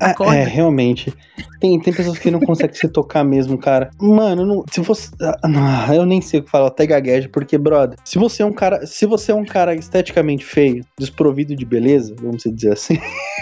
É, 0.00 0.34
é, 0.36 0.44
realmente. 0.44 1.12
Tem, 1.60 1.78
tem 1.78 1.92
pessoas 1.92 2.18
que 2.18 2.30
não 2.30 2.40
conseguem 2.40 2.74
se 2.74 2.88
tocar 2.88 3.22
mesmo, 3.22 3.58
cara. 3.58 3.90
Mano, 4.00 4.46
não, 4.46 4.64
se 4.70 4.80
você. 4.80 5.10
Ah, 5.44 5.94
eu 5.94 6.06
nem 6.06 6.20
sei 6.20 6.40
o 6.40 6.42
que 6.42 6.50
falar, 6.50 6.68
até 6.68 6.86
gaguejo, 6.86 7.28
porque, 7.28 7.58
brother, 7.58 7.98
se 8.04 8.18
você 8.18 8.42
é 8.42 8.46
um 8.46 8.52
cara. 8.52 8.86
Se 8.86 9.06
você 9.06 9.32
é 9.32 9.34
um 9.34 9.44
cara 9.44 9.74
esteticamente 9.74 10.44
feio, 10.44 10.84
desprovido 10.98 11.54
de 11.54 11.64
beleza, 11.64 12.14
vamos 12.18 12.42
dizer 12.44 12.72
assim. 12.72 12.98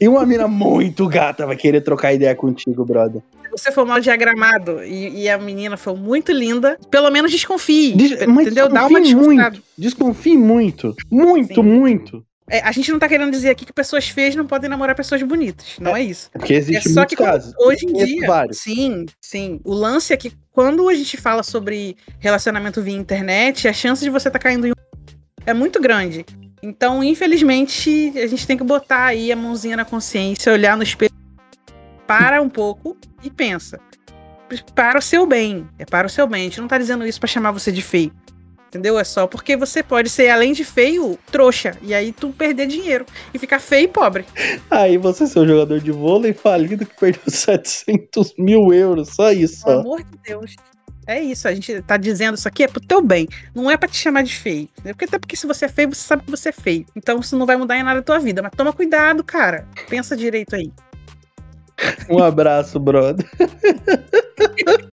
e 0.00 0.08
uma 0.08 0.24
mina 0.26 0.48
muito 0.48 1.06
gata 1.08 1.46
vai 1.46 1.56
querer 1.56 1.80
trocar 1.80 2.12
ideia 2.12 2.34
contigo, 2.34 2.84
brother 2.84 3.22
você 3.52 3.70
for 3.70 3.84
mal 3.84 4.00
diagramado 4.00 4.82
e, 4.82 5.24
e, 5.24 5.28
a 5.28 5.36
menina 5.36 5.76
for 5.76 5.94
muito 5.94 6.32
linda, 6.32 6.78
pelo 6.90 7.10
menos 7.10 7.30
desconfie. 7.30 7.92
Des 7.92 8.22
entendeu? 8.22 8.68
Dá 8.68 8.86
uma 8.86 8.98
muito. 8.98 9.62
Desconfie 9.76 10.36
muito. 10.36 10.96
Muito, 11.10 11.56
Sim. 11.56 11.62
muito. 11.62 12.24
É, 12.48 12.60
a 12.60 12.72
gente 12.72 12.90
não 12.90 12.98
tá 12.98 13.08
querendo 13.08 13.30
dizer 13.30 13.50
aqui 13.50 13.64
que 13.64 13.72
pessoas 13.72 14.08
feias 14.08 14.34
não 14.34 14.46
podem 14.46 14.68
namorar 14.68 14.96
pessoas 14.96 15.22
bonitas. 15.22 15.76
Não 15.78 15.96
é, 15.96 16.00
é 16.00 16.04
isso. 16.04 16.30
Porque 16.32 16.54
existe 16.54 16.88
é 16.88 16.92
só 16.92 17.04
que 17.04 17.14
casos. 17.14 17.54
hoje 17.58 17.86
em 17.86 17.92
dia. 17.92 18.26
Vários. 18.26 18.58
Sim, 18.58 19.06
sim. 19.20 19.60
O 19.64 19.72
lance 19.72 20.12
é 20.12 20.16
que 20.16 20.32
quando 20.50 20.88
a 20.88 20.94
gente 20.94 21.16
fala 21.16 21.42
sobre 21.42 21.96
relacionamento 22.18 22.82
via 22.82 22.96
internet, 22.96 23.68
a 23.68 23.72
chance 23.72 24.02
de 24.02 24.10
você 24.10 24.28
estar 24.28 24.38
tá 24.38 24.42
caindo 24.42 24.66
em 24.66 24.70
um 24.70 24.74
é 25.46 25.54
muito 25.54 25.80
grande. 25.80 26.24
Então, 26.62 27.02
infelizmente, 27.02 28.12
a 28.16 28.26
gente 28.26 28.46
tem 28.46 28.56
que 28.56 28.62
botar 28.62 29.06
aí 29.06 29.32
a 29.32 29.36
mãozinha 29.36 29.76
na 29.76 29.84
consciência, 29.84 30.52
olhar 30.52 30.76
no 30.76 30.82
espelho 30.82 31.12
para 32.06 32.40
um 32.40 32.48
pouco 32.48 32.96
e 33.22 33.30
pensa. 33.30 33.80
Para 34.74 34.98
o 34.98 35.02
seu 35.02 35.26
bem. 35.26 35.66
É 35.78 35.84
para 35.84 36.06
o 36.06 36.10
seu 36.10 36.26
bem. 36.26 36.42
A 36.42 36.44
gente 36.44 36.60
não 36.60 36.68
tá 36.68 36.78
dizendo 36.78 37.06
isso 37.06 37.18
para 37.18 37.26
chamar 37.26 37.50
você 37.50 37.72
de 37.72 37.82
feio. 37.82 38.12
Entendeu? 38.68 38.98
É 38.98 39.04
só 39.04 39.26
porque 39.26 39.56
você 39.56 39.82
pode 39.82 40.08
ser, 40.08 40.30
além 40.30 40.52
de 40.52 40.64
feio, 40.64 41.18
trouxa. 41.30 41.76
E 41.82 41.92
aí 41.92 42.12
tu 42.12 42.30
perder 42.30 42.66
dinheiro. 42.66 43.04
E 43.34 43.38
ficar 43.38 43.58
feio 43.58 43.84
e 43.84 43.88
pobre. 43.88 44.24
Aí 44.70 44.96
você 44.96 45.26
ser 45.26 45.40
um 45.40 45.46
jogador 45.46 45.80
de 45.80 45.90
vôlei 45.90 46.32
falido 46.32 46.86
que 46.86 46.98
perdeu 46.98 47.20
700 47.28 48.34
mil 48.38 48.72
euros. 48.72 49.10
Só 49.10 49.32
isso. 49.32 49.64
Pelo 49.64 49.80
amor 49.80 50.02
de 50.02 50.18
Deus. 50.24 50.54
É 51.06 51.20
isso, 51.20 51.48
a 51.48 51.54
gente 51.54 51.82
tá 51.82 51.96
dizendo 51.96 52.36
isso 52.36 52.46
aqui 52.46 52.62
é 52.62 52.68
pro 52.68 52.80
teu 52.80 53.02
bem. 53.02 53.26
Não 53.54 53.70
é 53.70 53.76
para 53.76 53.88
te 53.88 53.96
chamar 53.96 54.22
de 54.22 54.34
feio. 54.34 54.68
Porque 54.82 55.04
até 55.04 55.18
porque 55.18 55.36
se 55.36 55.46
você 55.46 55.64
é 55.64 55.68
feio, 55.68 55.92
você 55.92 56.00
sabe 56.00 56.22
que 56.22 56.30
você 56.30 56.50
é 56.50 56.52
feio. 56.52 56.86
Então 56.94 57.18
isso 57.18 57.36
não 57.36 57.46
vai 57.46 57.56
mudar 57.56 57.76
em 57.76 57.82
nada 57.82 58.00
a 58.00 58.02
tua 58.02 58.18
vida. 58.18 58.42
Mas 58.42 58.52
toma 58.56 58.72
cuidado, 58.72 59.24
cara. 59.24 59.66
Pensa 59.88 60.16
direito 60.16 60.54
aí. 60.54 60.72
Um 62.08 62.22
abraço, 62.22 62.78
brother. 62.78 63.26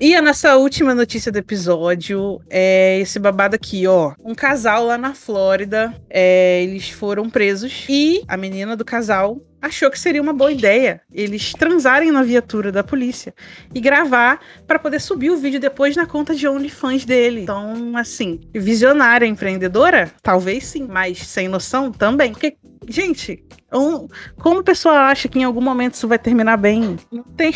E 0.00 0.14
a 0.14 0.22
nossa 0.22 0.56
última 0.56 0.94
notícia 0.94 1.30
do 1.30 1.38
episódio 1.38 2.40
é 2.50 2.98
esse 3.00 3.18
babado 3.18 3.54
aqui, 3.54 3.86
ó. 3.86 4.14
Um 4.24 4.34
casal 4.34 4.84
lá 4.86 4.98
na 4.98 5.14
Flórida, 5.14 5.94
é, 6.10 6.62
eles 6.62 6.90
foram 6.90 7.30
presos 7.30 7.86
e 7.88 8.22
a 8.26 8.36
menina 8.36 8.76
do 8.76 8.84
casal 8.84 9.40
achou 9.60 9.88
que 9.88 9.98
seria 9.98 10.20
uma 10.20 10.32
boa 10.32 10.50
ideia 10.50 11.00
eles 11.12 11.52
transarem 11.52 12.10
na 12.10 12.24
viatura 12.24 12.72
da 12.72 12.82
polícia 12.82 13.32
e 13.72 13.80
gravar 13.80 14.40
para 14.66 14.76
poder 14.76 15.00
subir 15.00 15.30
o 15.30 15.36
vídeo 15.36 15.60
depois 15.60 15.94
na 15.94 16.04
conta 16.04 16.34
de 16.34 16.48
OnlyFans 16.48 17.04
dele. 17.04 17.42
Então, 17.42 17.96
assim, 17.96 18.40
visionária, 18.52 19.24
empreendedora? 19.24 20.10
Talvez 20.20 20.66
sim, 20.66 20.88
mas 20.90 21.24
sem 21.24 21.46
noção 21.46 21.92
também. 21.92 22.32
Porque, 22.32 22.56
gente, 22.88 23.44
um, 23.72 24.08
como 24.40 24.60
a 24.60 24.64
pessoa 24.64 25.06
acha 25.06 25.28
que 25.28 25.38
em 25.38 25.44
algum 25.44 25.60
momento 25.60 25.94
isso 25.94 26.08
vai 26.08 26.18
terminar 26.18 26.56
bem? 26.56 26.96
Não 27.12 27.22
tem. 27.22 27.54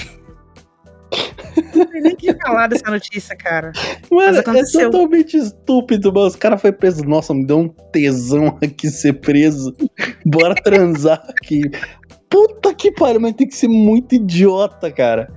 Não 1.76 1.86
tem 1.86 2.02
nem 2.02 2.16
que 2.16 2.34
falar 2.34 2.66
dessa 2.66 2.90
notícia, 2.90 3.36
cara. 3.36 3.72
Mano, 4.10 4.38
é 4.38 4.42
totalmente 4.42 5.36
estúpido, 5.36 6.12
mas 6.12 6.32
os 6.32 6.36
cara 6.36 6.56
foi 6.56 6.72
preso. 6.72 7.04
Nossa, 7.04 7.34
me 7.34 7.46
deu 7.46 7.58
um 7.58 7.68
tesão 7.68 8.58
aqui 8.62 8.88
ser 8.88 9.14
preso. 9.14 9.74
Bora 10.24 10.54
transar 10.54 11.22
aqui. 11.28 11.62
Puta 12.28 12.74
que 12.74 12.90
pariu, 12.90 13.20
mas 13.20 13.34
tem 13.34 13.48
que 13.48 13.56
ser 13.56 13.68
muito 13.68 14.14
idiota, 14.14 14.90
cara. 14.90 15.32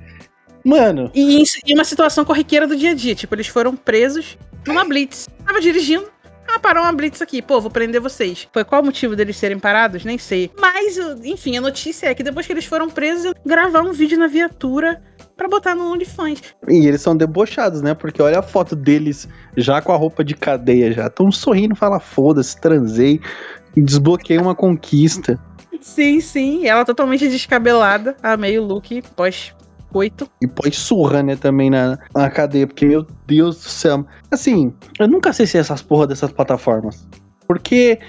Mano. 0.63 1.11
E 1.13 1.41
em 1.65 1.73
uma 1.73 1.83
situação 1.83 2.25
corriqueira 2.25 2.67
do 2.67 2.75
dia 2.75 2.91
a 2.91 2.93
dia. 2.93 3.15
Tipo, 3.15 3.35
eles 3.35 3.47
foram 3.47 3.75
presos 3.75 4.37
numa 4.67 4.83
blitz. 4.83 5.27
Tava 5.45 5.61
dirigindo. 5.61 6.07
Ah, 6.51 6.59
parou 6.59 6.83
uma 6.83 6.91
blitz 6.91 7.21
aqui. 7.21 7.41
Pô, 7.41 7.61
vou 7.61 7.69
prender 7.69 8.01
vocês. 8.01 8.47
Foi 8.51 8.63
qual 8.63 8.81
o 8.81 8.85
motivo 8.85 9.15
deles 9.15 9.37
serem 9.37 9.59
parados? 9.59 10.03
Nem 10.03 10.17
sei. 10.17 10.49
Mas, 10.59 10.97
enfim, 11.23 11.57
a 11.57 11.61
notícia 11.61 12.07
é 12.07 12.15
que 12.15 12.23
depois 12.23 12.45
que 12.45 12.53
eles 12.53 12.65
foram 12.65 12.89
presos, 12.89 13.33
gravaram 13.45 13.89
um 13.89 13.93
vídeo 13.93 14.17
na 14.17 14.27
viatura 14.27 15.01
para 15.37 15.47
botar 15.47 15.75
no 15.75 15.91
OnlyFans. 15.91 16.41
E 16.67 16.87
eles 16.87 17.01
são 17.01 17.15
debochados, 17.15 17.81
né? 17.81 17.93
Porque 17.93 18.21
olha 18.21 18.39
a 18.39 18.43
foto 18.43 18.75
deles 18.75 19.27
já 19.55 19.81
com 19.81 19.93
a 19.93 19.95
roupa 19.95 20.23
de 20.23 20.33
cadeia 20.33 20.91
já. 20.91 21.09
Tão 21.09 21.31
sorrindo, 21.31 21.75
fala 21.75 21.99
foda-se, 21.99 22.59
transei, 22.59 23.21
desbloqueei 23.77 24.39
uma 24.39 24.55
conquista. 24.55 25.39
Sim, 25.79 26.19
sim. 26.19 26.67
Ela 26.67 26.83
totalmente 26.83 27.27
descabelada. 27.27 28.17
A 28.21 28.35
meio 28.35 28.63
look 28.63 29.01
pós 29.15 29.53
coito. 29.91 30.29
E 30.41 30.47
pós 30.47 30.77
surra, 30.77 31.21
né, 31.23 31.35
também 31.35 31.69
na, 31.69 31.97
na 32.15 32.29
cadeia, 32.29 32.67
porque, 32.67 32.85
meu 32.85 33.05
Deus 33.25 33.57
do 33.57 33.69
céu. 33.69 34.05
Assim, 34.31 34.73
eu 34.97 35.07
nunca 35.07 35.33
sei 35.33 35.45
se 35.45 35.57
é 35.57 35.59
essas 35.59 35.81
porra 35.81 36.07
dessas 36.07 36.31
plataformas. 36.31 37.07
Porque 37.47 37.99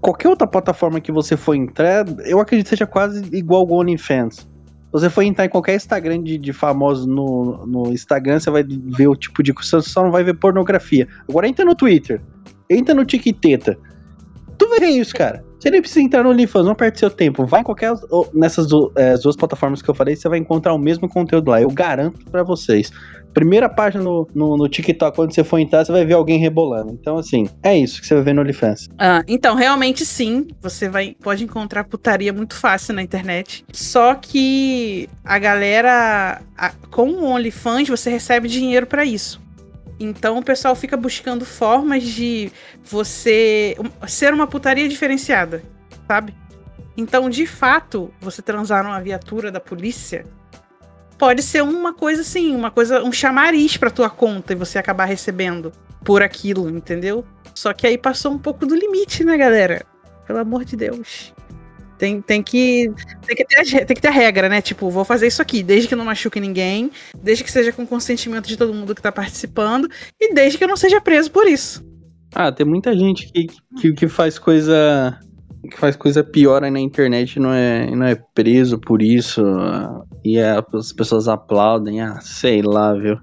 qualquer 0.00 0.28
outra 0.28 0.46
plataforma 0.46 1.00
que 1.00 1.12
você 1.12 1.36
for 1.36 1.54
entrar, 1.54 2.04
eu 2.26 2.40
acredito 2.40 2.66
que 2.66 2.70
seja 2.70 2.86
quase 2.86 3.24
igual 3.32 3.66
o 3.66 3.74
OnlyFans 3.74 4.46
você 4.90 5.10
for 5.10 5.22
entrar 5.22 5.44
em 5.44 5.48
qualquer 5.48 5.74
Instagram 5.74 6.22
de, 6.22 6.38
de 6.38 6.52
famoso 6.52 7.06
no, 7.06 7.66
no 7.66 7.92
Instagram, 7.92 8.40
você 8.40 8.50
vai 8.50 8.64
ver 8.64 9.08
o 9.08 9.16
tipo 9.16 9.42
de 9.42 9.52
coisa, 9.52 9.82
você 9.82 9.90
só 9.90 10.02
não 10.02 10.10
vai 10.10 10.24
ver 10.24 10.34
pornografia. 10.34 11.06
Agora 11.28 11.46
entra 11.46 11.64
no 11.64 11.74
Twitter, 11.74 12.20
entra 12.70 12.94
no 12.94 13.04
TikTeta. 13.04 13.78
Tu 14.56 14.68
ver 14.80 14.86
isso, 14.86 15.14
cara. 15.14 15.44
Você 15.58 15.70
nem 15.70 15.80
precisa 15.80 16.00
entrar 16.00 16.22
no 16.22 16.30
OnlyFans, 16.30 16.64
não 16.64 16.74
perde 16.74 17.00
seu 17.00 17.10
tempo. 17.10 17.44
Vai 17.44 17.60
em 17.60 17.64
qualquer 17.64 17.92
nessas 18.32 18.68
é, 18.96 19.16
duas 19.18 19.36
plataformas 19.36 19.82
que 19.82 19.88
eu 19.88 19.94
falei, 19.94 20.14
você 20.14 20.28
vai 20.28 20.38
encontrar 20.38 20.72
o 20.72 20.78
mesmo 20.78 21.08
conteúdo 21.08 21.50
lá. 21.50 21.60
Eu 21.60 21.70
garanto 21.70 22.24
para 22.30 22.42
vocês. 22.42 22.92
Primeira 23.34 23.68
página 23.68 24.02
no, 24.02 24.26
no, 24.34 24.56
no, 24.56 24.68
TikTok, 24.68 25.14
quando 25.14 25.34
você 25.34 25.44
for 25.44 25.58
entrar, 25.58 25.84
você 25.84 25.92
vai 25.92 26.04
ver 26.04 26.14
alguém 26.14 26.38
rebolando. 26.38 26.92
Então, 26.92 27.18
assim, 27.18 27.48
é 27.62 27.76
isso 27.76 28.00
que 28.00 28.06
você 28.06 28.14
vai 28.14 28.24
ver 28.24 28.34
no 28.34 28.40
OnlyFans. 28.40 28.88
Ah, 28.98 29.22
então, 29.28 29.54
realmente 29.54 30.04
sim. 30.06 30.46
Você 30.62 30.88
vai, 30.88 31.14
pode 31.20 31.44
encontrar 31.44 31.84
putaria 31.84 32.32
muito 32.32 32.54
fácil 32.54 32.94
na 32.94 33.02
internet. 33.02 33.64
Só 33.72 34.14
que 34.14 35.08
a 35.24 35.38
galera, 35.38 36.40
a, 36.56 36.72
com 36.90 37.10
o 37.10 37.24
OnlyFans, 37.24 37.88
você 37.88 38.10
recebe 38.10 38.48
dinheiro 38.48 38.86
para 38.86 39.04
isso. 39.04 39.40
Então 40.00 40.38
o 40.38 40.44
pessoal 40.44 40.74
fica 40.76 40.96
buscando 40.96 41.44
formas 41.44 42.04
de 42.04 42.52
você 42.84 43.76
ser 44.06 44.32
uma 44.32 44.46
putaria 44.46 44.88
diferenciada, 44.88 45.62
sabe? 46.06 46.34
Então, 46.96 47.30
de 47.30 47.46
fato, 47.46 48.12
você 48.20 48.42
transar 48.42 48.82
numa 48.82 49.00
viatura 49.00 49.52
da 49.52 49.60
polícia 49.60 50.24
pode 51.16 51.42
ser 51.42 51.62
uma 51.62 51.92
coisa 51.92 52.22
assim, 52.22 52.54
uma 52.54 52.70
coisa, 52.70 53.02
um 53.02 53.12
chamariz 53.12 53.76
para 53.76 53.90
tua 53.90 54.10
conta 54.10 54.52
e 54.52 54.56
você 54.56 54.78
acabar 54.78 55.04
recebendo 55.04 55.72
por 56.04 56.22
aquilo, 56.22 56.68
entendeu? 56.68 57.24
Só 57.54 57.72
que 57.72 57.86
aí 57.86 57.98
passou 57.98 58.32
um 58.32 58.38
pouco 58.38 58.66
do 58.66 58.74
limite, 58.74 59.24
né, 59.24 59.36
galera? 59.36 59.84
Pelo 60.26 60.38
amor 60.38 60.64
de 60.64 60.76
Deus. 60.76 61.32
Tem, 61.98 62.22
tem, 62.22 62.42
que, 62.42 62.90
tem, 63.26 63.36
que 63.36 63.44
ter 63.44 63.84
tem 63.84 63.96
que 63.96 64.00
ter 64.00 64.08
a 64.08 64.12
regra, 64.12 64.48
né? 64.48 64.62
Tipo, 64.62 64.88
vou 64.88 65.04
fazer 65.04 65.26
isso 65.26 65.42
aqui, 65.42 65.64
desde 65.64 65.88
que 65.88 65.96
não 65.96 66.04
machuque 66.04 66.38
ninguém, 66.38 66.92
desde 67.20 67.42
que 67.42 67.50
seja 67.50 67.72
com 67.72 67.84
consentimento 67.84 68.46
de 68.46 68.56
todo 68.56 68.72
mundo 68.72 68.94
que 68.94 69.02
tá 69.02 69.10
participando, 69.10 69.88
e 70.20 70.32
desde 70.32 70.56
que 70.56 70.64
eu 70.64 70.68
não 70.68 70.76
seja 70.76 71.00
preso 71.00 71.30
por 71.30 71.46
isso. 71.46 71.84
Ah, 72.34 72.52
tem 72.52 72.64
muita 72.64 72.96
gente 72.96 73.30
que, 73.32 73.46
que, 73.80 73.92
que 73.92 74.08
faz 74.08 74.38
coisa. 74.38 75.18
que 75.68 75.76
faz 75.76 75.96
coisa 75.96 76.22
pior 76.22 76.62
aí 76.62 76.70
na 76.70 76.80
internet 76.80 77.34
e 77.34 77.40
não 77.40 77.52
é, 77.52 77.90
não 77.90 78.06
é 78.06 78.14
preso 78.32 78.78
por 78.78 79.02
isso. 79.02 79.42
E 80.24 80.38
é, 80.38 80.62
as 80.72 80.92
pessoas 80.92 81.26
aplaudem, 81.26 82.00
ah, 82.00 82.20
sei 82.20 82.62
lá, 82.62 82.94
viu? 82.94 83.16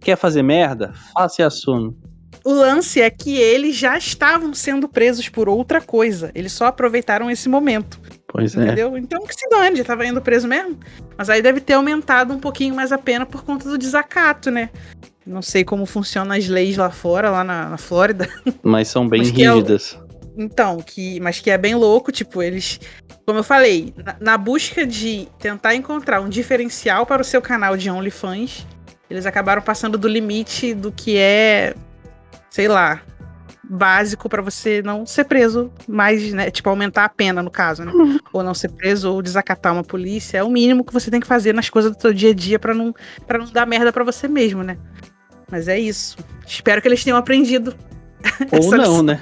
Quer 0.00 0.16
fazer 0.16 0.42
merda? 0.42 0.92
Faça 1.12 1.42
e 1.42 1.44
assume. 1.44 1.96
O 2.44 2.52
lance 2.52 3.00
é 3.00 3.08
que 3.08 3.36
eles 3.38 3.74
já 3.74 3.96
estavam 3.96 4.52
sendo 4.52 4.86
presos 4.86 5.30
por 5.30 5.48
outra 5.48 5.80
coisa. 5.80 6.30
Eles 6.34 6.52
só 6.52 6.66
aproveitaram 6.66 7.30
esse 7.30 7.48
momento. 7.48 7.98
Pois 8.28 8.54
é. 8.54 8.64
entendeu? 8.64 8.94
é. 8.94 8.98
Então 8.98 9.24
que 9.26 9.34
se 9.34 9.48
dane, 9.48 9.76
já 9.76 9.84
tava 9.84 10.06
indo 10.06 10.20
preso 10.20 10.46
mesmo. 10.46 10.78
Mas 11.16 11.30
aí 11.30 11.40
deve 11.40 11.60
ter 11.60 11.72
aumentado 11.72 12.34
um 12.34 12.38
pouquinho 12.38 12.74
mais 12.74 12.92
a 12.92 12.98
pena 12.98 13.24
por 13.24 13.44
conta 13.44 13.68
do 13.68 13.78
desacato, 13.78 14.50
né? 14.50 14.68
Não 15.26 15.40
sei 15.40 15.64
como 15.64 15.86
funcionam 15.86 16.36
as 16.36 16.46
leis 16.46 16.76
lá 16.76 16.90
fora, 16.90 17.30
lá 17.30 17.42
na, 17.42 17.70
na 17.70 17.78
Flórida. 17.78 18.28
Mas 18.62 18.88
são 18.88 19.08
bem 19.08 19.20
Mas 19.20 19.30
rígidas. 19.30 19.98
É 19.98 20.04
então, 20.36 20.78
que, 20.78 21.20
mas 21.20 21.38
que 21.38 21.48
é 21.48 21.56
bem 21.56 21.76
louco, 21.76 22.10
tipo, 22.10 22.42
eles, 22.42 22.80
como 23.24 23.38
eu 23.38 23.44
falei, 23.44 23.94
na, 23.96 24.16
na, 24.20 24.36
busca 24.36 24.84
de 24.84 25.28
tentar 25.38 25.76
encontrar 25.76 26.20
um 26.20 26.28
diferencial 26.28 27.06
para 27.06 27.22
o 27.22 27.24
seu 27.24 27.40
canal 27.40 27.76
de 27.76 27.88
OnlyFans, 27.88 28.66
eles 29.08 29.26
acabaram 29.26 29.62
passando 29.62 29.96
do 29.96 30.08
limite 30.08 30.74
do 30.74 30.90
que 30.90 31.16
é 31.16 31.74
sei 32.54 32.68
lá, 32.68 33.02
básico 33.68 34.28
para 34.28 34.40
você 34.40 34.80
não 34.80 35.04
ser 35.04 35.24
preso, 35.24 35.72
mais, 35.88 36.32
né, 36.32 36.52
tipo 36.52 36.68
aumentar 36.68 37.04
a 37.04 37.08
pena 37.08 37.42
no 37.42 37.50
caso, 37.50 37.84
né? 37.84 37.90
Uhum. 37.92 38.16
Ou 38.32 38.44
não 38.44 38.54
ser 38.54 38.68
preso 38.70 39.10
ou 39.10 39.20
desacatar 39.20 39.72
uma 39.72 39.82
polícia, 39.82 40.38
é 40.38 40.44
o 40.44 40.48
mínimo 40.48 40.84
que 40.84 40.92
você 40.92 41.10
tem 41.10 41.18
que 41.18 41.26
fazer 41.26 41.52
nas 41.52 41.68
coisas 41.68 41.90
do 41.90 42.00
seu 42.00 42.14
dia 42.14 42.30
a 42.30 42.32
dia 42.34 42.56
para 42.56 42.72
não 42.72 42.94
para 43.26 43.40
não 43.40 43.46
dar 43.46 43.66
merda 43.66 43.92
para 43.92 44.04
você 44.04 44.28
mesmo, 44.28 44.62
né? 44.62 44.78
Mas 45.50 45.66
é 45.66 45.80
isso. 45.80 46.16
Espero 46.46 46.80
que 46.80 46.86
eles 46.86 47.02
tenham 47.02 47.18
aprendido. 47.18 47.74
Ou 48.52 48.70
não, 48.70 48.78
lição. 48.78 49.02
né? 49.02 49.20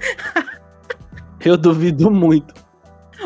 Eu 1.44 1.58
duvido 1.58 2.10
muito. 2.10 2.54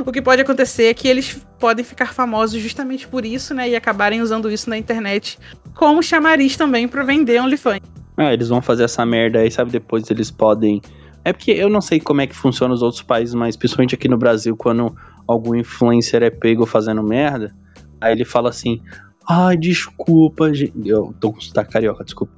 O 0.05 0.11
que 0.11 0.21
pode 0.21 0.43
acontecer 0.43 0.87
é 0.87 0.95
que 0.95 1.07
eles 1.07 1.47
podem 1.61 1.85
ficar 1.85 2.13
famosos 2.13 2.61
justamente 2.61 3.07
por 3.07 3.25
isso, 3.25 3.55
né? 3.55 3.69
E 3.69 3.77
acabarem 3.77 4.21
usando 4.21 4.51
isso 4.51 4.69
na 4.69 4.77
internet 4.77 5.39
como 5.77 6.03
chamariz 6.03 6.57
também 6.57 6.89
para 6.89 7.05
vender 7.05 7.41
OnlyFans. 7.41 7.94
Ah, 8.17 8.33
eles 8.33 8.49
vão 8.49 8.63
fazer 8.63 8.85
essa 8.85 9.05
merda 9.05 9.41
aí, 9.41 9.51
sabe? 9.51 9.71
Depois 9.71 10.11
eles 10.11 10.31
podem. 10.31 10.81
É 11.25 11.33
porque 11.33 11.51
eu 11.51 11.69
não 11.69 11.81
sei 11.81 11.99
como 11.99 12.21
é 12.21 12.27
que 12.27 12.35
funciona 12.35 12.73
nos 12.73 12.83
outros 12.83 13.03
países, 13.03 13.35
mas 13.35 13.57
principalmente 13.57 13.95
aqui 13.95 14.09
no 14.09 14.19
Brasil, 14.19 14.57
quando 14.57 14.95
algum 15.27 15.55
influencer 15.55 16.23
é 16.23 16.31
pego 16.31 16.67
fazendo 16.67 17.03
merda, 17.03 17.55
aí 18.01 18.13
ele 18.13 18.25
fala 18.25 18.51
assim: 18.51 18.81
Ai, 19.29 19.57
desculpa, 19.57 20.53
gente. 20.53 20.87
Eu 20.87 21.15
tô 21.19 21.33
com 21.33 21.41
sotaque 21.41 21.73
carioca, 21.73 22.05
desculpa. 22.05 22.33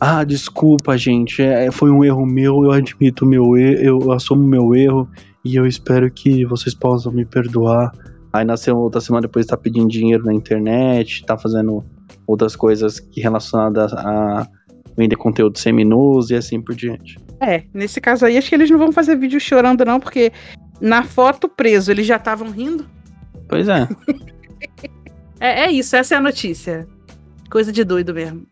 Ah, 0.00 0.24
desculpa, 0.24 0.96
gente. 0.98 1.40
É, 1.40 1.70
foi 1.70 1.90
um 1.90 2.04
erro 2.04 2.26
meu, 2.26 2.64
eu 2.64 2.72
admito 2.72 3.24
meu 3.24 3.56
erro, 3.56 3.80
eu 3.80 4.12
assumo 4.12 4.42
meu 4.42 4.74
erro 4.74 5.08
e 5.44 5.56
eu 5.56 5.66
espero 5.66 6.10
que 6.10 6.44
vocês 6.44 6.74
possam 6.74 7.12
me 7.12 7.24
perdoar. 7.24 7.92
Aí 8.32 8.44
nasceu 8.44 8.76
outra 8.76 9.00
semana 9.00 9.22
depois 9.22 9.46
tá 9.46 9.56
pedindo 9.56 9.88
dinheiro 9.88 10.24
na 10.24 10.34
internet, 10.34 11.24
tá 11.24 11.38
fazendo 11.38 11.84
outras 12.26 12.56
coisas 12.56 13.00
relacionadas 13.16 13.92
a 13.94 14.46
vender 14.96 15.16
conteúdo 15.16 15.58
seminuso 15.58 16.32
e 16.32 16.36
assim 16.36 16.60
por 16.60 16.74
diante. 16.74 17.18
É, 17.40 17.64
nesse 17.72 18.00
caso 18.00 18.24
aí, 18.24 18.38
acho 18.38 18.48
que 18.48 18.54
eles 18.54 18.70
não 18.70 18.78
vão 18.78 18.92
fazer 18.92 19.16
vídeo 19.16 19.38
chorando, 19.38 19.84
não, 19.84 20.00
porque 20.00 20.32
na 20.80 21.02
foto 21.02 21.48
preso 21.48 21.90
eles 21.90 22.06
já 22.06 22.16
estavam 22.16 22.50
rindo. 22.50 22.88
Pois 23.48 23.68
é. 23.68 23.86
é. 25.38 25.64
É 25.66 25.70
isso, 25.70 25.94
essa 25.96 26.14
é 26.14 26.18
a 26.18 26.20
notícia. 26.20 26.88
Coisa 27.50 27.70
de 27.70 27.84
doido 27.84 28.14
mesmo. 28.14 28.46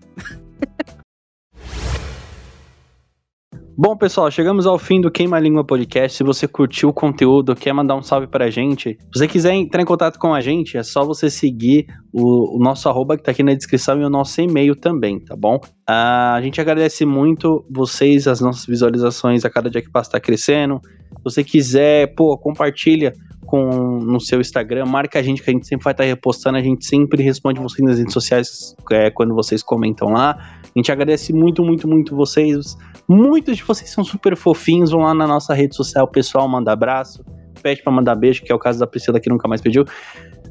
Bom, 3.77 3.97
pessoal, 3.97 4.31
chegamos 4.31 4.69
ao 4.69 4.79
fim 4.79 5.01
do 5.01 5.11
Queima 5.11 5.37
Língua 5.41 5.65
Podcast. 5.65 6.17
Se 6.17 6.23
você 6.23 6.47
curtiu 6.47 6.91
o 6.91 6.93
conteúdo, 6.93 7.57
quer 7.57 7.73
mandar 7.73 7.97
um 7.97 8.03
salve 8.03 8.29
pra 8.29 8.49
gente, 8.49 8.97
se 9.13 9.19
você 9.19 9.27
quiser 9.27 9.53
entrar 9.53 9.83
em 9.83 9.85
contato 9.85 10.17
com 10.17 10.33
a 10.33 10.41
gente, 10.41 10.79
é 10.79 10.83
só 10.85 11.05
você 11.05 11.29
seguir 11.29 11.87
o, 12.13 12.57
o 12.57 12.63
nosso 12.63 12.89
arroba 12.89 13.17
que 13.17 13.25
tá 13.25 13.33
aqui 13.33 13.43
na 13.43 13.53
descrição 13.53 14.01
e 14.01 14.05
o 14.05 14.09
nosso 14.09 14.41
e-mail 14.41 14.77
também, 14.77 15.19
tá 15.19 15.35
bom? 15.35 15.57
Uh, 15.57 16.35
a 16.37 16.41
gente 16.41 16.61
agradece 16.61 17.05
muito 17.05 17.67
vocês, 17.69 18.29
as 18.29 18.41
nossas 18.41 18.65
visualizações 18.65 19.45
a 19.45 19.51
cada 19.51 19.69
dia 19.69 19.83
que 19.83 19.91
passa 19.91 20.13
tá 20.13 20.21
crescendo. 20.21 20.81
Se 20.85 21.25
você 21.25 21.43
quiser, 21.43 22.15
pô, 22.15 22.39
compartilha 22.39 23.13
com, 23.55 24.01
no 24.01 24.19
seu 24.19 24.41
Instagram, 24.41 24.85
marca 24.85 25.21
a 25.21 25.23
gente 25.23 25.41
que 25.41 25.49
a 25.49 25.53
gente 25.53 25.69
sempre 25.69 25.85
vai 25.85 25.93
estar 25.93 26.03
repostando, 26.03 26.59
a 26.59 26.61
gente 26.61 26.85
sempre 26.85 27.23
responde 27.23 27.61
vocês 27.61 27.89
nas 27.89 27.99
redes 27.99 28.13
sociais 28.13 28.75
é, 28.91 29.13
quando 29.13 29.33
vocês 29.33 29.63
comentam 29.63 30.09
lá. 30.09 30.37
A 30.65 30.77
gente 30.77 30.91
agradece 30.91 31.33
muito, 31.33 31.63
muito, 31.63 31.87
muito 31.87 32.17
vocês. 32.17 32.77
Muitos 33.09 33.57
de 33.57 33.63
vocês 33.63 33.89
são 33.91 34.03
super 34.03 34.37
fofinhos, 34.37 34.91
vão 34.91 35.03
lá 35.03 35.15
na 35.15 35.25
nossa 35.25 35.55
rede 35.55 35.77
social, 35.77 36.09
pessoal, 36.09 36.49
manda 36.49 36.73
abraço, 36.73 37.25
pede 37.63 37.81
para 37.81 37.93
mandar 37.93 38.17
beijo, 38.17 38.43
que 38.43 38.51
é 38.51 38.55
o 38.57 38.59
caso 38.59 38.81
da 38.81 38.89
Priscila 38.89 39.21
que 39.21 39.31
nunca 39.31 39.47
mais 39.47 39.61
pediu. 39.61 39.85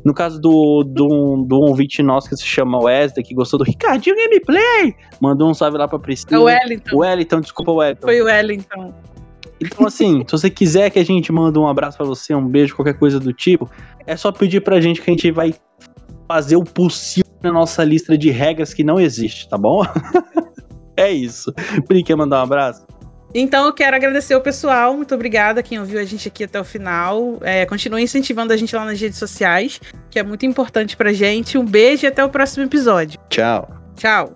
No 0.06 0.14
caso 0.14 0.40
do, 0.40 0.86
do, 0.86 1.46
do 1.46 1.58
ouvinte 1.58 2.02
nosso 2.02 2.30
que 2.30 2.38
se 2.38 2.46
chama 2.46 2.82
Wesley, 2.82 3.26
que 3.26 3.36
gostou 3.36 3.60
do 3.60 3.66
Ricardinho 3.66 4.16
Gameplay, 4.16 4.96
mandou 5.20 5.50
um 5.50 5.54
salve 5.54 5.78
lá 5.78 5.90
pra 5.90 6.00
Priscila. 6.00 6.38
É 6.38 6.40
o 6.40 6.44
Wellington. 6.44 6.96
O 6.96 7.00
Wellington, 7.00 7.42
desculpa, 7.42 7.72
Wellington. 7.74 8.08
Foi 8.08 8.22
o 8.22 8.26
Wellington. 8.26 8.94
Então, 9.60 9.88
assim, 9.88 10.24
se 10.28 10.32
você 10.32 10.50
quiser 10.50 10.90
que 10.90 11.00
a 11.00 11.06
gente 11.06 11.32
mande 11.32 11.58
um 11.58 11.68
abraço 11.68 11.98
para 11.98 12.06
você, 12.06 12.34
um 12.34 12.48
beijo, 12.48 12.76
qualquer 12.76 12.96
coisa 12.96 13.20
do 13.20 13.32
tipo, 13.32 13.70
é 14.06 14.16
só 14.16 14.32
pedir 14.32 14.62
pra 14.62 14.82
gente 14.82 15.02
que 15.02 15.10
a 15.10 15.14
gente 15.14 15.32
vai 15.32 15.54
fazer 16.28 16.56
o 16.56 16.64
possível 16.64 17.32
na 17.42 17.52
nossa 17.52 17.84
lista 17.84 18.18
de 18.18 18.30
regras 18.30 18.74
que 18.74 18.84
não 18.84 19.00
existe, 19.00 19.48
tá 19.48 19.58
bom? 19.58 19.84
é 20.98 21.12
isso. 21.12 21.54
Pri, 21.88 22.04
quer 22.04 22.16
mandar 22.16 22.40
um 22.40 22.44
abraço? 22.44 22.86
Então 23.34 23.66
eu 23.66 23.74
quero 23.74 23.96
agradecer 23.96 24.36
o 24.36 24.42
pessoal, 24.42 24.96
muito 24.96 25.16
obrigada 25.16 25.64
quem 25.64 25.80
ouviu 25.80 26.00
a 26.00 26.04
gente 26.04 26.28
aqui 26.28 26.44
até 26.44 26.60
o 26.60 26.64
final. 26.64 27.40
É, 27.42 27.66
continue 27.66 28.04
incentivando 28.04 28.54
a 28.54 28.58
gente 28.58 28.76
lá 28.76 28.86
nas 28.86 29.00
redes 29.02 29.18
sociais, 29.18 29.82
que 30.10 30.20
é 30.20 30.24
muito 30.24 30.46
importante 30.46 30.96
pra 30.96 31.12
gente. 31.12 31.58
Um 31.58 31.66
beijo 31.66 32.06
e 32.06 32.08
até 32.08 32.24
o 32.24 32.30
próximo 32.30 32.66
episódio. 32.66 33.20
Tchau. 33.30 33.68
Tchau. 33.96 34.36